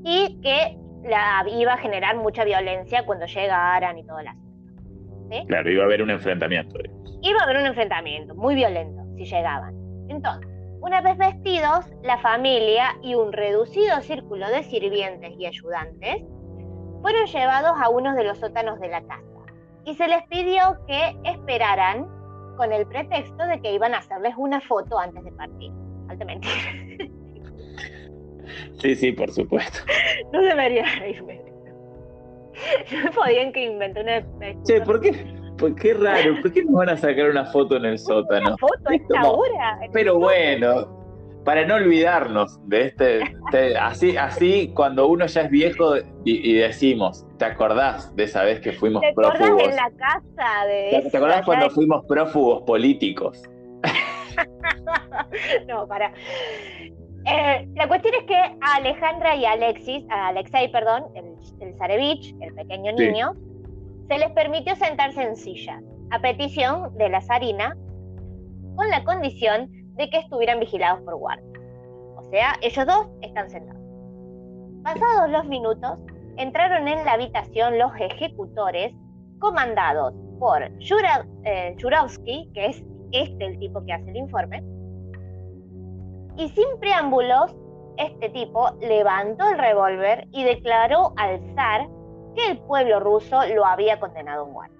[0.03, 5.47] y que la, iba a generar mucha violencia cuando llegaran y todo el asunto.
[5.47, 6.77] Claro, iba a haber un enfrentamiento.
[7.21, 9.73] Iba a haber un enfrentamiento muy violento si llegaban.
[10.09, 10.45] Entonces,
[10.81, 16.21] una vez vestidos, la familia y un reducido círculo de sirvientes y ayudantes
[17.01, 19.23] fueron llevados a uno de los sótanos de la casa
[19.85, 22.07] y se les pidió que esperaran
[22.57, 25.71] con el pretexto de que iban a hacerles una foto antes de partir.
[26.09, 26.47] Altamente.
[28.81, 29.79] Sí, sí, por supuesto.
[30.33, 31.41] No debería reírme.
[32.91, 34.63] No podían que inventé una.
[34.63, 35.25] Che, ¿por qué?
[35.57, 38.47] Pues qué raro, ¿por qué nos van a sacar una foto en el sótano?
[38.47, 39.79] Una foto a esta hora.
[39.93, 41.01] Pero bueno,
[41.45, 43.21] para no olvidarnos de este,
[43.79, 48.71] así, así cuando uno ya es viejo y, decimos, ¿te acordás de esa vez que
[48.71, 49.39] fuimos ¿Te prófugos?
[49.39, 53.41] ¿Te acordás en la casa de ¿Te acordás cuando fuimos prófugos políticos?
[55.67, 56.13] no, para.
[57.25, 61.33] Eh, la cuestión es que a Alejandra y a Alexis, a Alexei, perdón, el,
[61.67, 63.33] el Zarevich, el pequeño niño,
[64.07, 65.81] se les permitió sentarse en sillas.
[66.11, 67.75] a petición de la zarina,
[68.75, 71.59] con la condición de que estuvieran vigilados por guardias.
[72.17, 73.81] O sea, ellos dos están sentados.
[74.83, 75.97] Pasados los minutos,
[76.37, 78.93] entraron en la habitación los ejecutores
[79.39, 84.63] comandados por eh, Jurovsky, que es este el tipo que hace el informe,
[86.37, 87.55] y sin preámbulos,
[87.97, 91.87] este tipo levantó el revólver y declaró al zar
[92.35, 94.75] que el pueblo ruso lo había condenado a muerte.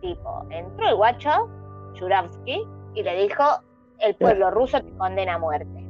[0.00, 1.48] Tipo, entró el guacho,
[1.98, 2.62] Jurovsky,
[2.94, 3.42] y le dijo,
[3.98, 5.84] el pueblo ruso te condena a muerte.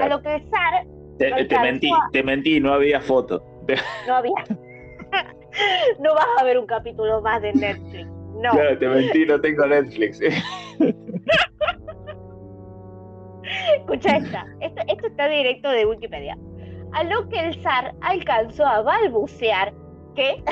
[0.00, 0.86] A lo que el zar...
[1.18, 3.42] Te, mentí, te mentí, no había foto.
[4.06, 4.34] No había.
[6.00, 8.06] no vas a ver un capítulo más de Netflix.
[8.42, 8.50] No.
[8.50, 10.20] Claro, te mentí, no tengo Netflix.
[13.76, 14.44] Escucha esta.
[14.60, 16.36] Esto, esto está directo de Wikipedia.
[16.92, 19.72] A lo que el zar alcanzó a balbucear
[20.14, 20.42] que.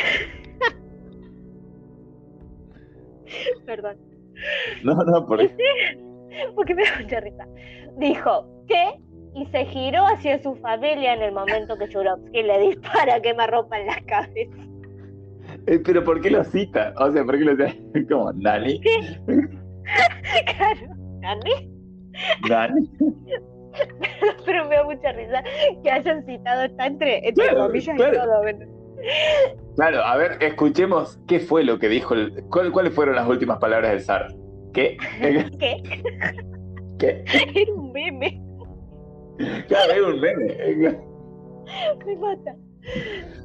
[3.66, 3.96] Perdón.
[4.82, 5.40] No, no, por
[6.54, 7.46] Porque me da mucha risa.
[7.96, 9.00] Dijo que
[9.34, 13.78] y se giró hacia su familia en el momento que Churovsky le dispara quema ropa
[13.78, 14.56] en la cabeza.
[15.66, 16.94] Eh, pero ¿por qué lo cita?
[16.98, 17.74] O sea, ¿por qué lo cita?
[18.08, 18.80] Como, ¿Nani?
[20.56, 20.80] claro,
[21.20, 21.70] ¿Nani?
[22.48, 22.90] ¿Nani?
[24.46, 25.42] pero me da mucha risa
[25.82, 28.42] que hayan citado esta entre, entre comillas y todo.
[29.74, 33.90] Claro, a ver, escuchemos qué fue lo que dijo, el, ¿cuáles fueron las últimas palabras
[33.90, 34.28] del zar?
[34.72, 34.96] ¿Qué?
[35.20, 35.82] ¿Qué?
[36.98, 37.24] ¿Qué?
[37.54, 38.40] Era un meme.
[39.68, 40.98] Claro, era un meme.
[42.06, 42.54] Me mata.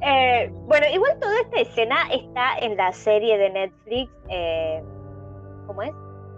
[0.02, 4.84] Eh, bueno, igual toda esta escena está en la serie de Netflix, eh,
[5.66, 5.92] ¿cómo es?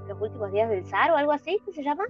[0.08, 2.04] Los últimos días del zar o algo así, ¿qué se llama?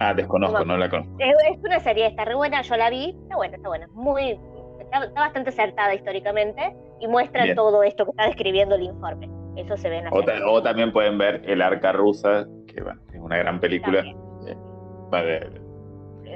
[0.00, 1.14] Ah, desconozco, no, la conozco.
[1.18, 4.38] Es, una serie, está re buena, yo la vi, está buena, está buena, muy,
[4.80, 9.30] está, bastante acertada históricamente y muestra todo esto que está describiendo el informe.
[9.56, 10.44] Eso se ve en la serie.
[10.44, 14.00] O también pueden ver El Arca Rusa, que bueno, es una gran película.
[14.46, 15.46] Eh,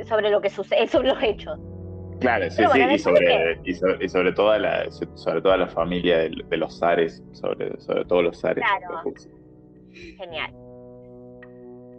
[0.04, 1.58] sobre lo que sucede, sobre los hechos.
[2.20, 6.78] Claro, sí, sí, y sobre, y sobre, toda la, sobre toda la familia de, los
[6.78, 8.64] zares, sobre, sobre todos los zares.
[8.64, 9.02] Claro.
[9.92, 10.50] Genial.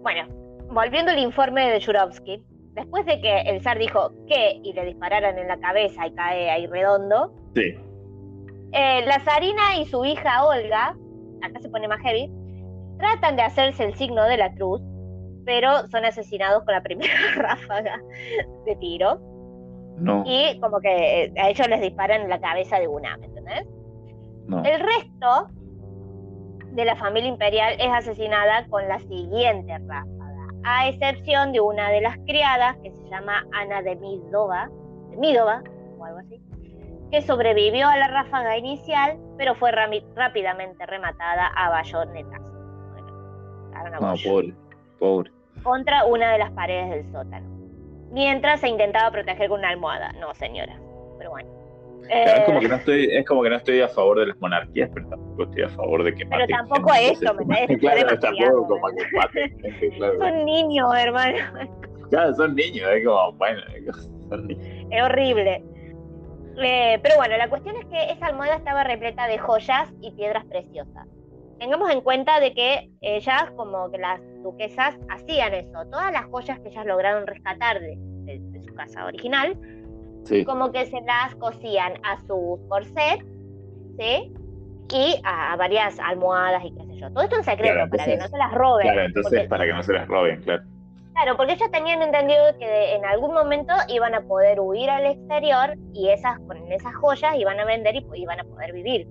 [0.02, 0.28] Bueno,
[0.72, 2.44] volviendo al informe de Jurovsky,
[2.74, 6.50] después de que el zar dijo que y le dispararan en la cabeza y cae
[6.50, 7.76] ahí redondo, sí.
[8.74, 10.96] Eh, la zarina y su hija Olga,
[11.42, 12.30] acá se pone más heavy,
[12.98, 14.82] tratan de hacerse el signo de la cruz,
[15.48, 18.00] pero son asesinados con la primera ráfaga
[18.66, 19.18] de tiro.
[19.98, 20.24] No.
[20.28, 23.66] Y como que eh, a ellos les disparan en la cabeza de una, ¿me entendés?
[24.46, 24.62] No.
[24.64, 25.48] El resto
[26.74, 32.02] de la familia imperial es asesinada con la siguiente ráfaga, a excepción de una de
[32.02, 34.70] las criadas que se llama Ana de Midova,
[35.10, 35.64] de Midova
[35.98, 36.42] o algo así,
[37.10, 42.42] que sobrevivió a la ráfaga inicial, pero fue rápidamente rematada a bayonetas.
[44.02, 44.54] no, pobre,
[45.00, 45.37] pobre.
[45.64, 47.48] Contra una de las paredes del sótano.
[48.12, 50.12] Mientras se intentaba proteger con una almohada.
[50.14, 50.80] No, señora.
[51.18, 51.50] Pero bueno.
[52.10, 54.90] es, como que no estoy, es como que no estoy a favor de las monarquías,
[54.94, 57.78] pero tampoco estoy a favor de que Pero tampoco eso, me parece.
[57.80, 60.20] claro, tampoco como que claro.
[60.20, 61.38] Son niños, hermano.
[62.10, 63.62] Claro, son niños, es como, bueno,
[64.30, 64.66] son niños.
[64.90, 65.64] Es horrible.
[66.60, 70.46] Eh, pero bueno, la cuestión es que esa almohada estaba repleta de joyas y piedras
[70.46, 71.08] preciosas.
[71.60, 75.86] Tengamos en cuenta de que ellas, como que las duquesas, hacían eso.
[75.90, 77.98] Todas las joyas que ellas lograron rescatar de,
[78.66, 79.58] su casa original,
[80.46, 83.26] como que se las cosían a sus corsets,
[83.98, 84.34] ¿sí?
[84.94, 87.10] Y a, varias almohadas y qué sé yo.
[87.12, 88.88] Todo esto en secreto, para que no se las roben.
[88.88, 90.64] Claro, entonces para que no se las roben, claro.
[91.18, 95.76] Claro, porque ellos tenían entendido que en algún momento iban a poder huir al exterior
[95.92, 99.08] y esas con esas joyas iban a vender y iban a poder vivir.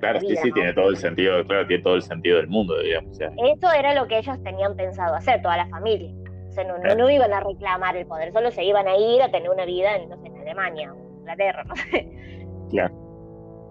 [0.00, 3.18] Claro, sí, sí, tiene todo el sentido, claro, tiene todo el sentido del mundo, digamos.
[3.20, 6.12] Eso era lo que ellos tenían pensado hacer, toda la familia.
[6.48, 9.30] O sea, no, no, iban a reclamar el poder, solo se iban a ir a
[9.30, 12.10] tener una vida en, no sé, en Alemania o Inglaterra, no sé.
[12.70, 12.94] Claro.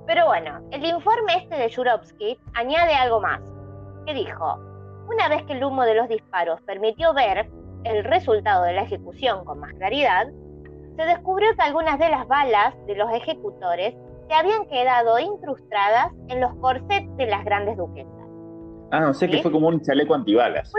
[0.08, 3.42] Pero bueno, el informe este de Jurovsky añade algo más.
[4.06, 4.58] Que dijo,
[5.10, 7.50] una vez que el humo de los disparos permitió ver
[7.84, 10.28] el resultado de la ejecución con más claridad,
[10.96, 13.96] se descubrió que algunas de las balas de los ejecutores
[14.28, 18.12] se habían quedado incrustadas en los corsets de las grandes duquesas.
[18.92, 20.72] Ah, no sé que fue como un chaleco antibalas.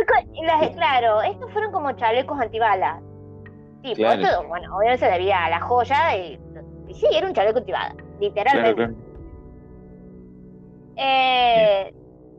[0.75, 3.03] claro, estos fueron como chalecos antibalas.
[3.83, 3.95] Sí,
[4.49, 6.39] bueno, obviamente se debía a la joya y,
[6.93, 8.95] sí, era un chaleco antibalas, literalmente.
[10.97, 11.95] Eh,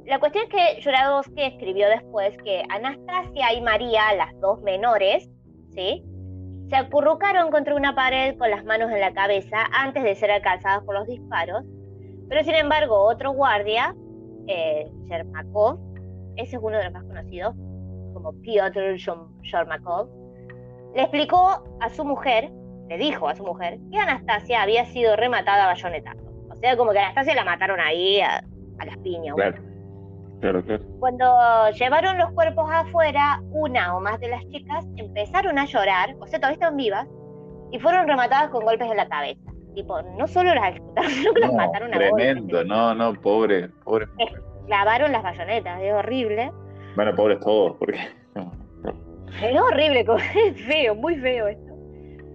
[0.05, 5.29] la cuestión es que Juradowski escribió después que Anastasia y María, las dos menores,
[5.69, 6.03] ¿sí?
[6.69, 10.83] Se acurrucaron contra una pared con las manos en la cabeza antes de ser alcanzadas
[10.83, 11.63] por los disparos,
[12.27, 13.95] pero sin embargo otro guardia,
[14.47, 15.79] eh, Yermakov,
[16.35, 17.55] ese es uno de los más conocidos,
[18.13, 20.09] como Piotr Shormakov,
[20.95, 22.51] le explicó a su mujer,
[22.87, 26.19] le dijo a su mujer, que Anastasia había sido rematada a bayonetazo.
[26.51, 28.43] O sea, como que Anastasia la mataron ahí a,
[28.85, 29.35] las piñas.
[29.35, 29.68] Claro.
[30.39, 30.83] Claro, claro.
[30.99, 36.27] Cuando llevaron los cuerpos afuera, una o más de las chicas empezaron a llorar, o
[36.27, 37.07] sea, todavía estaban vivas,
[37.71, 39.41] y fueron rematadas con golpes en la cabeza.
[39.75, 44.07] Tipo, no solo las ejecutaron, sino que las mataron a Tremendo, no, no, pobre, pobre.
[44.65, 46.51] Clavaron las bayonetas, es horrible.
[46.95, 47.99] Bueno, pobres todos, porque.
[49.41, 50.05] Es horrible,
[50.45, 51.68] es feo, muy feo esto.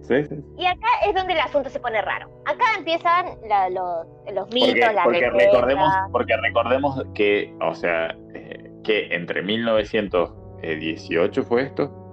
[0.07, 0.35] Sí, sí.
[0.57, 2.29] Y acá es donde el asunto se pone raro.
[2.45, 3.37] Acá empiezan
[3.71, 11.43] los, los, mitos, las porque recordemos Porque recordemos que, o sea, eh, que entre 1918
[11.43, 12.05] fue esto,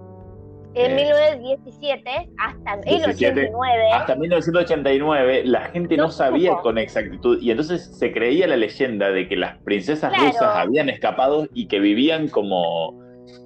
[0.74, 3.90] en 1917 eh, hasta 1989.
[3.93, 9.28] Hasta 1989 la gente no, sabía con exactitud y entonces se creía la leyenda de
[9.28, 12.93] que las princesas rusas habían escapado y que vivían como...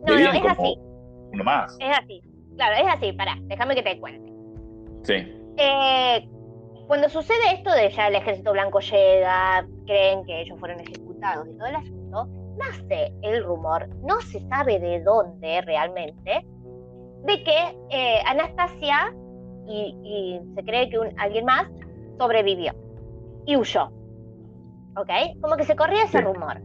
[0.07, 0.74] No, no, es así.
[1.32, 1.76] Uno más.
[1.80, 2.22] Es así.
[2.57, 3.12] Claro, es así.
[3.12, 4.32] Pará, déjame que te cuente.
[5.07, 5.14] Sí.
[5.57, 6.28] Eh,
[6.88, 11.57] cuando sucede esto de ya el ejército blanco llega, creen que ellos fueron ejecutados y
[11.57, 16.44] todo el asunto, nace el rumor, no se sabe de dónde realmente,
[17.22, 19.14] de que eh, Anastasia
[19.68, 21.66] y, se cree que alguien más
[22.18, 22.72] sobrevivió
[23.46, 23.90] y huyó.
[24.96, 25.11] ¿Ok?
[25.40, 26.61] Como que se corría ese rumor.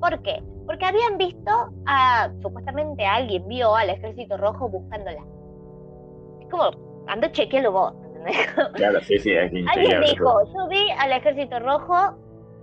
[0.00, 0.42] ¿Por qué?
[0.66, 1.50] Porque habían visto
[1.86, 5.22] a, supuestamente alguien vio al ejército rojo buscándola.
[6.40, 7.94] Es como, anda, chequealo vos.
[8.74, 12.16] Claro, sí, sí, es Alguien dijo, yo vi al ejército rojo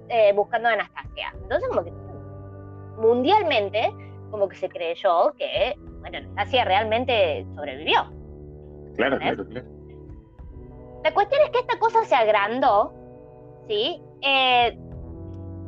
[0.09, 1.33] eh, buscando a Anastasia.
[1.43, 1.93] Entonces, como que
[2.97, 3.93] mundialmente,
[4.31, 8.05] como que se creyó que bueno, Anastasia realmente sobrevivió.
[8.95, 9.67] Claro, claro, claro.
[11.03, 12.93] La cuestión es que esta cosa se agrandó,
[13.67, 14.01] ¿sí?
[14.21, 14.77] Eh,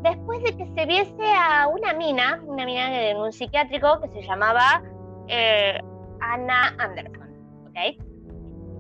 [0.02, 4.22] después de que se viese a una mina, una mina en un psiquiátrico que se
[4.22, 4.84] llamaba
[5.28, 5.80] eh,
[6.20, 7.30] Anna Anderson,
[7.68, 8.04] ¿ok?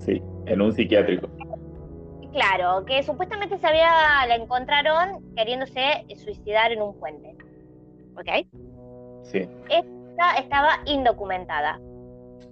[0.06, 1.28] Sí, en un psiquiátrico.
[2.32, 7.36] Claro, que supuestamente se había, la encontraron queriéndose suicidar en un puente,
[8.16, 8.47] ¿ok?
[9.24, 9.47] Sí
[10.38, 11.80] estaba indocumentada.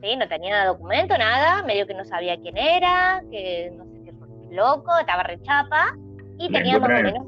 [0.01, 0.15] ¿sí?
[0.15, 4.97] No tenía documento, nada, medio que no sabía quién era, que no sé qué loco,
[4.99, 5.95] estaba rechapa
[6.37, 7.27] y tenía más, o menos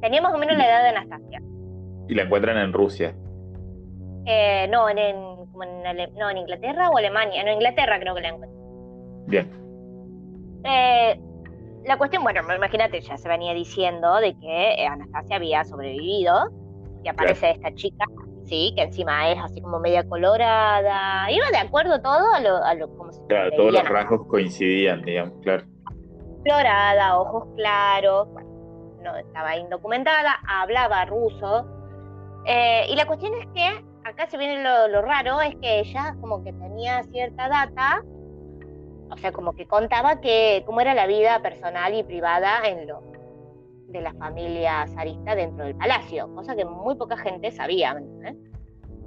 [0.00, 1.42] tenía más o menos la edad de Anastasia.
[2.08, 3.14] ¿Y la encuentran en Rusia?
[4.24, 4.96] Eh, no, en,
[6.16, 7.42] no, en Inglaterra o Alemania.
[7.44, 8.67] No, en Inglaterra creo que la encuentran.
[9.28, 9.50] Bien.
[10.64, 11.20] Eh,
[11.84, 16.50] la cuestión, bueno, imagínate, ya se venía diciendo de que Anastasia había sobrevivido
[17.04, 18.04] y aparece esta chica
[18.48, 21.30] sí, que encima es así como media colorada.
[21.30, 25.02] Iba de acuerdo todo a lo, a lo como se Claro, todos los rasgos coincidían,
[25.02, 25.64] digamos, claro.
[26.42, 28.48] Colorada, ojos claros, bueno,
[29.02, 31.66] no estaba indocumentada, hablaba ruso.
[32.46, 36.16] Eh, y la cuestión es que acá se viene lo, lo raro, es que ella
[36.20, 38.02] como que tenía cierta data,
[39.10, 43.02] o sea, como que contaba que cómo era la vida personal y privada en lo
[43.88, 48.00] de la familia zarista dentro del palacio, cosa que muy poca gente sabía.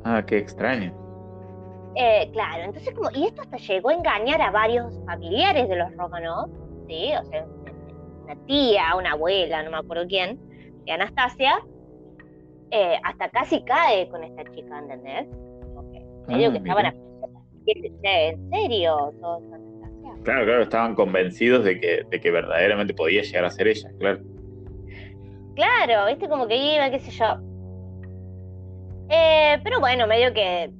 [0.03, 0.91] Ah, qué extraño.
[1.95, 5.95] Eh, claro, entonces como, y esto hasta llegó a engañar a varios familiares de los
[5.95, 6.49] romanos,
[6.87, 7.11] ¿sí?
[7.19, 7.45] O sea,
[8.23, 10.39] una tía, una abuela, no me acuerdo quién,
[10.85, 11.59] de Anastasia,
[12.71, 15.27] eh, hasta casi cae con esta chica, ¿entendés?
[15.75, 17.11] Porque medio ah, que estaban
[17.65, 19.13] ¿En serio?
[20.24, 24.19] Claro, claro, estaban convencidos de que, de que verdaderamente podía llegar a ser ella, claro.
[25.55, 27.38] Claro, viste como que iba, qué sé yo.
[29.09, 30.72] Eh, pero bueno, medio que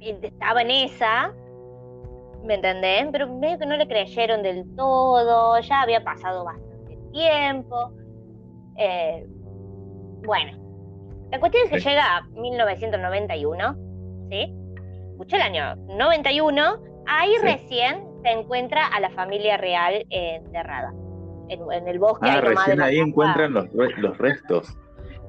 [0.00, 1.32] estaba en esa,
[2.44, 3.06] ¿me entendés?
[3.12, 7.92] Pero medio que no le creyeron del todo, ya había pasado bastante tiempo.
[8.76, 9.26] Eh,
[10.24, 10.58] bueno,
[11.30, 13.76] la cuestión es que llega a 1991,
[14.28, 14.54] ¿sí?
[15.12, 20.92] Escuché el año 91, ahí recién se encuentra a la familia real enterrada
[21.48, 22.28] en, el bosque.
[22.28, 24.76] Ah, recién ahí encuentran los, los restos.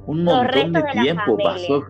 [0.05, 1.85] Un montón de tiempo pasó.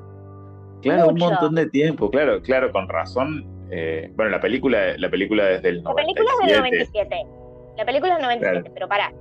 [0.81, 3.45] Claro, un montón de tiempo, claro, claro, con razón.
[3.71, 5.85] Eh, bueno, la película, la película desde el 97.
[5.87, 7.27] La película es del 97.
[7.77, 9.13] La película es del 97, pero pará.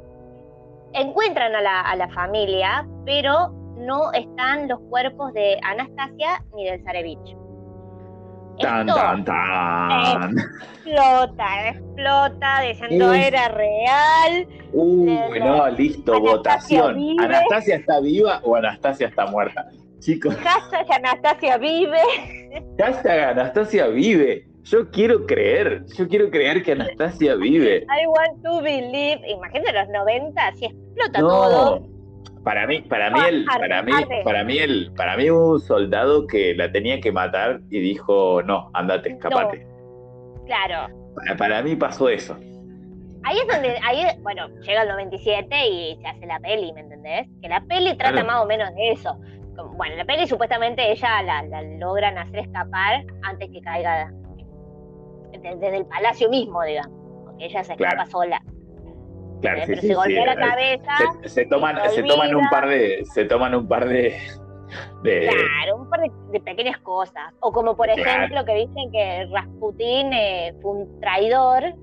[0.93, 6.83] Encuentran a la, a la familia, pero no están los cuerpos de Anastasia ni del
[6.85, 7.37] Zarevich.
[8.63, 10.37] Tan, tan, tan.
[10.39, 14.47] Explota, explota, diciendo era real.
[14.73, 16.97] Uy, no, listo, votación.
[17.21, 19.69] ¿Anastasia está viva o Anastasia está muerta?
[20.01, 20.35] Chicos.
[20.37, 22.01] Hashtag Anastasia vive.
[22.79, 24.47] Hashtag Anastasia vive.
[24.65, 27.79] Yo quiero creer, yo quiero creer que Anastasia vive.
[27.83, 29.21] I want to believe.
[29.29, 31.92] Imagínate los 90, si explota todo.
[32.45, 33.93] Para mí, para mí, el, para mí,
[34.25, 38.69] para mí, el, para mí un soldado que la tenía que matar y dijo, no,
[38.75, 39.65] andate, escapate.
[40.47, 40.93] Claro.
[41.39, 42.37] Para, mí pasó eso.
[43.25, 47.29] Ahí es donde, ahí, bueno, llega el 97 y se hace la peli, ¿me entendés?
[47.41, 49.17] Que la peli trata más o menos de eso.
[49.77, 54.11] Bueno, la peli supuestamente ella la, la logran hacer escapar antes que caiga
[55.41, 58.43] desde el palacio mismo, digamos, porque ella se escapa sola.
[59.43, 60.93] Claro, pero se golpea la cabeza.
[61.25, 64.17] Se, toman, se, toman un par de, se toman un par de,
[65.03, 67.35] Claro, un par de, pequeñas cosas.
[67.41, 71.75] O como por ejemplo que dicen que Rasputín eh, fue un traidor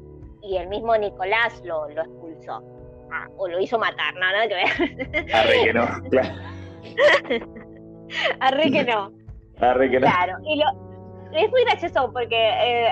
[0.41, 2.63] y el mismo Nicolás lo, lo expulsó.
[3.11, 5.33] Ah, o lo hizo matar, no, nada que ver.
[5.33, 6.29] Arre que no, claro.
[8.39, 9.11] Arre que no.
[9.59, 10.07] Arre que no.
[10.07, 10.65] Claro, y lo,
[11.37, 12.89] es muy gracioso porque eh,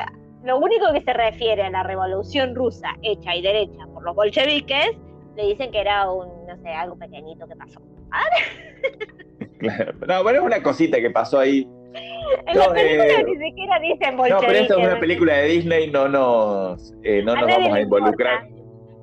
[0.47, 4.91] lo único que se refiere a la revolución rusa hecha y derecha por los bolcheviques,
[5.35, 7.79] le dicen que era un, no sé, algo pequeñito que pasó.
[9.59, 9.91] Claro.
[10.07, 11.67] No, pero es una cosita que pasó ahí.
[12.45, 14.41] En la película eh, ni siquiera dicen bolcheviques.
[14.41, 17.81] No, pero esto es una película de Disney, no nos, eh, no nos vamos a
[17.81, 18.47] involucrar.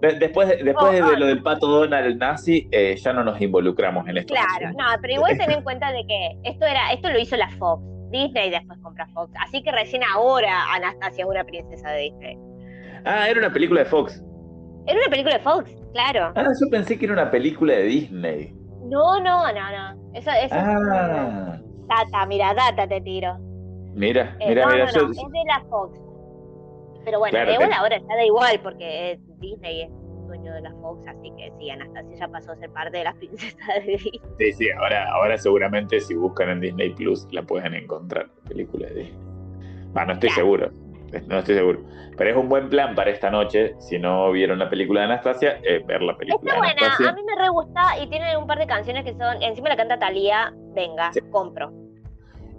[0.01, 4.33] después después de lo del pato Donald nazi, eh, ya no nos involucramos en esto.
[4.33, 7.51] Claro, no, pero igual ten en cuenta de que esto era, esto lo hizo la
[7.51, 7.94] Fox.
[8.15, 9.33] Disney después compra Fox.
[9.41, 12.39] Así que recién ahora Anastasia es una princesa de Disney.
[13.05, 14.23] Ah, era una película de Fox.
[14.87, 16.33] Era una película de Fox, claro.
[16.37, 18.55] Ah, yo pensé que era una película de Disney.
[18.85, 20.13] No, no, no, no.
[20.15, 21.59] Eso, eso ah.
[21.89, 23.37] Data, mira, data te tiro.
[23.95, 24.87] Mira, eh, mira, mira.
[24.93, 26.01] No, no, es de la Fox.
[27.05, 29.91] Pero bueno, igual ahora está da igual porque es Disney es
[30.35, 33.15] dueño de la Fox, así que sí, Anastasia ya pasó a ser parte de las
[33.19, 34.21] princesas de Disney.
[34.39, 38.95] Sí, sí, ahora, ahora seguramente si buscan en Disney Plus la pueden encontrar, película de
[38.95, 39.19] Disney.
[39.95, 40.71] Ah, no estoy seguro,
[41.29, 41.81] no estoy seguro.
[42.17, 45.61] Pero es un buen plan para esta noche, si no vieron la película de Anastasia,
[45.63, 48.59] eh, ver la película Está buena, a mí me re gusta y tiene un par
[48.59, 51.73] de canciones que son, encima la canta Talía, venga, compro.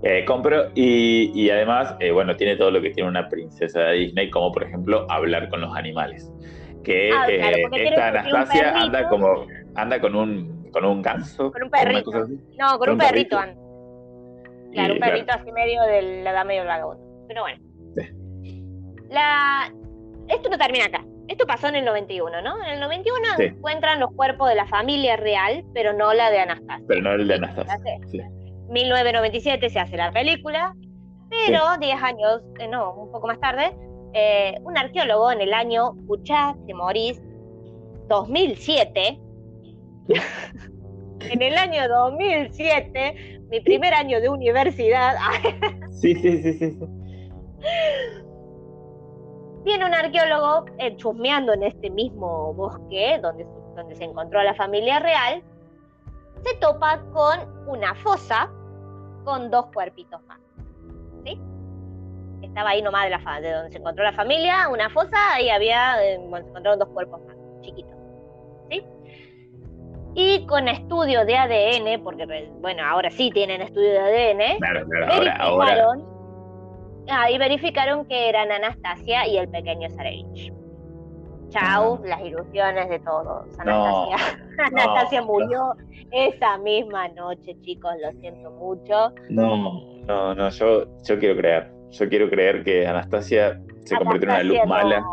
[0.03, 4.29] Eh, compro y, además, eh, bueno, tiene todo lo que tiene una princesa de Disney,
[4.29, 6.31] como por ejemplo hablar con los animales.
[6.85, 11.51] Que ah, esta Anastasia anda como anda con un con un ganso.
[11.51, 12.11] Con un perrito.
[12.59, 13.39] No, con, un, perrito.
[14.73, 17.25] Claro, un perrito así medio de la edad medio vagabundo.
[17.27, 17.63] Pero bueno.
[19.09, 19.71] La...
[20.27, 21.05] Esto no termina acá.
[21.27, 22.63] Esto pasó en el 91, ¿no?
[22.63, 26.85] En el 91 encuentran los cuerpos de la familia real, pero no la de Anastasia.
[26.87, 27.99] Pero no el de Anastasia.
[28.11, 28.21] Sí.
[28.69, 30.75] 1997 se hace la película,
[31.29, 33.71] pero 10 años, eh, no, un poco más tarde,
[34.17, 37.21] eh, un arqueólogo en el año Puchat de Morís
[38.07, 39.19] 2007,
[41.19, 45.17] en el año 2007, mi primer año de universidad.
[45.91, 46.77] sí, sí, sí, sí.
[49.65, 53.45] Viene un arqueólogo eh, chusmeando en este mismo bosque donde,
[53.75, 55.43] donde se encontró la familia real,
[56.41, 58.49] se topa con una fosa
[59.25, 60.39] con dos cuerpitos más.
[61.25, 61.37] ¿Sí?
[62.55, 66.01] Estaba ahí nomás de, la, de donde se encontró la familia, una fosa, y había,
[66.01, 67.93] eh, se encontraron dos cuerpos más, chiquitos.
[68.69, 68.81] ¿Sí?
[70.13, 72.25] Y con estudio de ADN, porque
[72.61, 75.85] bueno, ahora sí tienen estudio de ADN, claro, claro, ahora,
[77.09, 80.53] Ahí verificaron que eran Anastasia y el pequeño Zarevich.
[81.49, 83.47] Chau, las ilusiones de todos.
[83.59, 85.75] Anastasia, Anastasia murió
[86.09, 89.11] esa misma noche, chicos, lo siento mucho.
[89.29, 91.74] No, no, no, yo, yo quiero creer.
[91.99, 95.05] Yo quiero creer que Anastasia se convirtió en una luz mala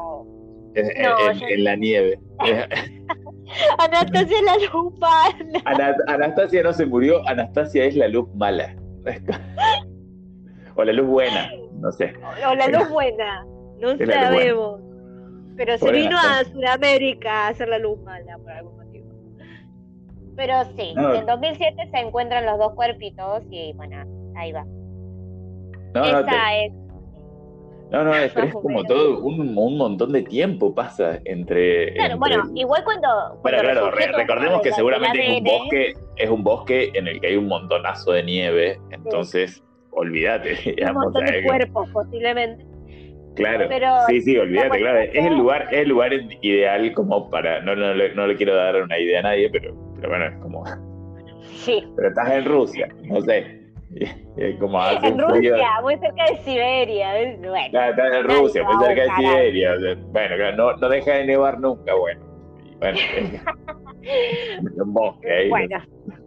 [0.75, 2.19] en, la nieve.
[3.79, 5.97] Anastasia es la luz mala.
[6.09, 8.75] Anastasia no se murió, Anastasia es la luz mala.
[10.77, 11.51] o la luz buena
[11.83, 12.15] no sé.
[12.49, 13.45] O la luz buena,
[13.79, 14.81] no sabemos.
[15.57, 19.07] Pero se vino a Sudamérica a hacer la luz mala por algún motivo.
[20.37, 24.05] Pero sí, en 2007 se encuentran los dos cuerpitos y bueno,
[24.37, 24.65] ahí va.
[25.95, 26.73] No, Esa no, es.
[27.91, 31.93] No, no, es, es como todo, un, un, montón de tiempo pasa entre.
[31.95, 33.09] Claro, bueno, igual cuando.
[33.43, 37.37] bueno, claro, recordemos que seguramente es un bosque, es un bosque en el que hay
[37.37, 39.63] un montonazo de nieve, entonces
[39.93, 40.75] olvídate.
[40.89, 42.65] Un montón de cuerpos, posiblemente.
[43.37, 43.67] Claro,
[44.09, 45.01] sí, sí, olvídate, claro.
[45.01, 46.13] Es el lugar, es el lugar
[46.43, 50.09] ideal como para, no, no, no, le quiero dar una idea a nadie, pero, pero
[50.11, 50.65] bueno, es como...
[51.55, 51.83] Sí.
[51.97, 53.62] Pero estás en Rusia, no sé.
[54.61, 57.13] Como hace en Rusia, muy cerca de Siberia.
[57.39, 59.75] Bueno, estás en Rusia, muy cerca de Siberia.
[60.11, 62.21] Bueno, no, no deja de nevar nunca, bueno.
[62.79, 62.99] bueno,
[64.87, 65.49] bosque ahí.
[65.49, 65.79] Bueno,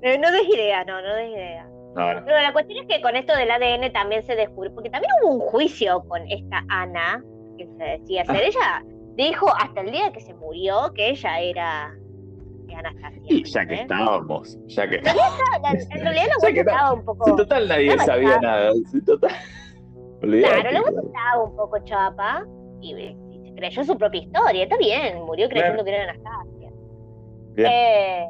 [0.01, 1.67] no des idea, no, no des idea.
[1.95, 5.35] Pero la cuestión es que con esto del ADN también se descubrió, porque también hubo
[5.35, 7.23] un juicio con esta Ana,
[7.57, 8.35] que se decía ser.
[8.35, 8.43] Ah.
[8.43, 8.83] Ella
[9.15, 11.95] dijo hasta el día que se murió que ella era
[12.73, 13.21] Anastasia.
[13.25, 14.95] Y ya que estábamos, ya que.
[14.97, 15.03] En
[16.03, 17.25] realidad la vuelta estaba un poco.
[17.25, 18.71] Si total nadie sabía nada.
[18.91, 19.31] Si total.
[20.21, 22.43] Claro, la vuelta estaba un poco chapa
[22.81, 23.15] y,
[23.55, 24.63] creyó su propia historia.
[24.63, 26.71] Está bien, murió creyendo que era Anastasia.
[27.57, 28.25] Eh,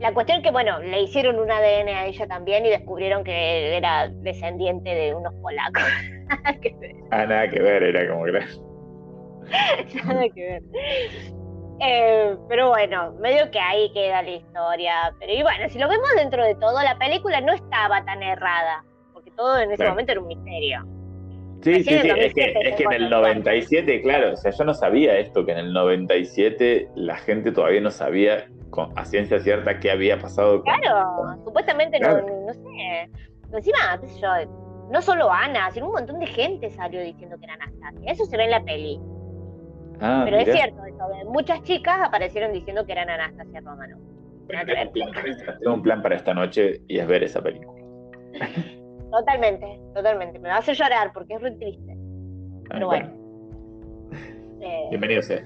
[0.00, 3.76] la cuestión es que, bueno, le hicieron un ADN a ella también y descubrieron que
[3.76, 5.82] era descendiente de unos polacos.
[7.10, 8.32] ah, nada que ver, era como que.
[10.04, 10.62] nada que ver.
[11.80, 15.14] Eh, pero bueno, medio que ahí queda la historia.
[15.20, 18.84] Pero y bueno, si lo vemos dentro de todo, la película no estaba tan errada,
[19.12, 20.84] porque todo en ese momento era un misterio.
[21.62, 24.74] Sí, sí, sí, es que, es que en el 97, claro, o sea, yo no
[24.74, 29.80] sabía esto, que en el 97 la gente todavía no sabía con, a ciencia cierta
[29.80, 30.62] qué había pasado.
[30.62, 33.10] Claro, supuestamente no, no sé.
[33.52, 34.28] Encima, qué sé yo,
[34.90, 38.12] no solo Ana, sino un montón de gente salió diciendo que era Anastasia.
[38.12, 39.00] Eso se ve en la peli.
[40.00, 43.96] Ah, Pero es cierto, eso, muchas chicas aparecieron diciendo que eran Anastasia Romano.
[44.46, 47.82] tengo, un plan para esta noche y es ver esa película.
[49.10, 50.38] Totalmente, totalmente.
[50.38, 51.96] Me va a hacer llorar porque es muy triste.
[52.68, 53.10] Pero bueno.
[54.60, 55.42] Eh, Bienvenido sea.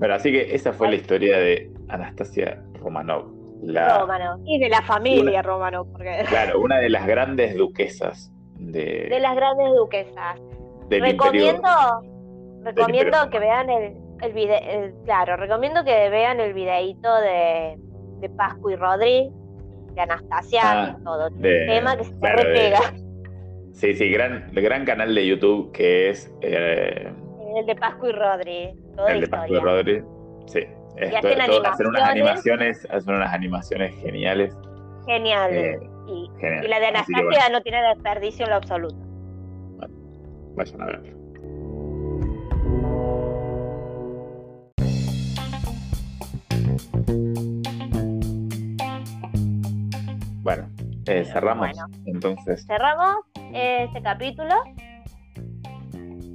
[0.00, 3.26] Bueno, así que esa fue la historia de Anastasia Romanov.
[3.62, 4.40] La, Romanov.
[4.46, 5.92] Y de la familia Romanov.
[5.92, 6.24] Porque...
[6.28, 8.32] Claro, una de las grandes duquesas.
[8.56, 10.40] De, de las grandes duquesas.
[10.90, 11.68] recomiendo
[12.64, 14.60] recomiendo que vean el, el video.
[15.04, 17.78] Claro, recomiendo que vean el videíto de,
[18.20, 19.30] de Pascu y Rodri
[19.94, 22.80] de Anastasia, ah, todo el tema que se repega.
[23.72, 26.32] sí, sí, gran, gran canal de YouTube que es...
[26.42, 27.12] Eh,
[27.56, 28.74] el de Pascu y Rodri.
[29.08, 30.02] el de Pascu y Rodri,
[30.46, 30.60] sí.
[31.16, 34.56] hacen, unas animaciones, hacen unas animaciones geniales.
[35.06, 35.52] Genial.
[35.52, 38.96] Eh, y, la de Anastasia no tiene desperdicio en lo absoluto.
[39.76, 39.94] Bueno,
[40.54, 41.19] vayan a verlo.
[51.06, 51.70] Eh, cerramos
[52.06, 52.66] entonces.
[52.66, 53.16] Cerramos
[53.52, 54.54] este capítulo.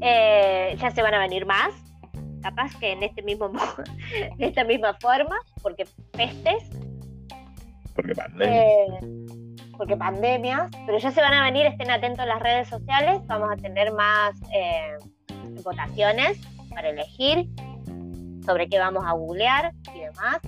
[0.01, 1.73] Eh, ya se van a venir más.
[2.41, 3.51] Capaz que en este mismo
[4.39, 6.69] esta misma forma, porque pestes.
[7.95, 9.03] Porque pandemias.
[9.03, 10.71] Eh, porque pandemias.
[10.85, 13.21] Pero ya se van a venir, estén atentos a las redes sociales.
[13.27, 14.35] Vamos a tener más
[15.63, 16.39] votaciones
[16.69, 17.47] para elegir
[18.45, 20.39] sobre qué vamos a googlear y demás.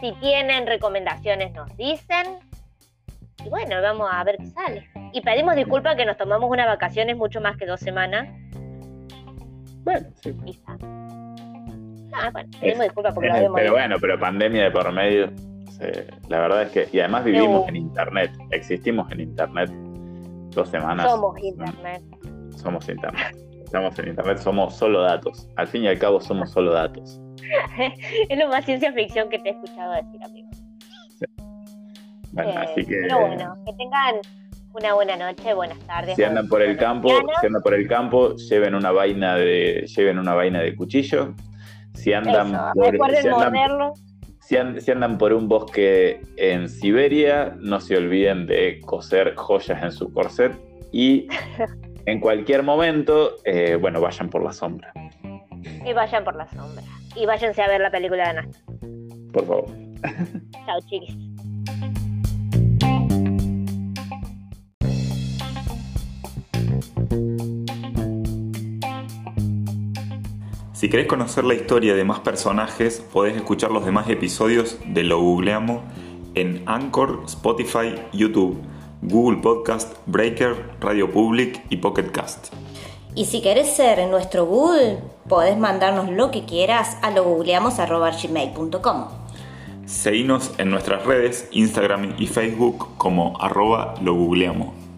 [0.00, 2.38] Si tienen recomendaciones nos dicen,
[3.44, 4.88] y bueno, vamos a ver qué sale.
[5.12, 8.28] Y pedimos disculpas que nos tomamos unas vacaciones mucho más que dos semanas.
[9.82, 10.36] Bueno, sí.
[12.12, 15.30] Ah, bueno, pedimos disculpas porque lo Pero bueno, pero pandemia de por medio.
[16.28, 16.88] la verdad es que.
[16.92, 18.30] Y además vivimos en internet.
[18.50, 19.70] Existimos en internet
[20.50, 21.10] dos semanas.
[21.10, 22.02] Somos internet.
[22.56, 23.36] Somos internet.
[23.64, 25.48] Estamos en internet, somos solo datos.
[25.54, 27.20] Al fin y al cabo somos solo datos.
[28.28, 30.49] es lo más ciencia ficción que te he escuchado decir, amigo.
[32.32, 32.96] Bueno, así que.
[33.02, 34.16] Pero bueno, que tengan
[34.72, 36.16] una buena noche, buenas tardes.
[36.16, 37.08] Si andan por el campo,
[37.40, 41.34] si andan por el campo, lleven una vaina de, lleven una vaina de cuchillo.
[41.94, 42.96] Si andan por,
[44.40, 49.92] si si, andan por un bosque en Siberia, no se olviden de coser joyas en
[49.92, 50.52] su corset
[50.92, 51.28] y
[52.06, 54.92] en cualquier momento, eh, bueno, vayan por la sombra.
[55.84, 56.82] Y vayan por la sombra.
[57.16, 58.58] Y váyanse a ver la película de Nasta.
[59.32, 59.66] Por favor.
[60.66, 61.16] Chao, chiquis.
[70.80, 75.20] Si querés conocer la historia de más personajes, podés escuchar los demás episodios de Lo
[75.20, 75.82] Googleamos
[76.34, 78.58] en Anchor, Spotify, YouTube,
[79.02, 82.54] Google Podcast, Breaker, Radio Public y Pocket Cast.
[83.14, 89.04] Y si querés ser nuestro Google, podés mandarnos lo que quieras a logoogleamos.gmail.com
[89.84, 94.89] Seguinos en nuestras redes, Instagram y Facebook como arroba lo googleamos.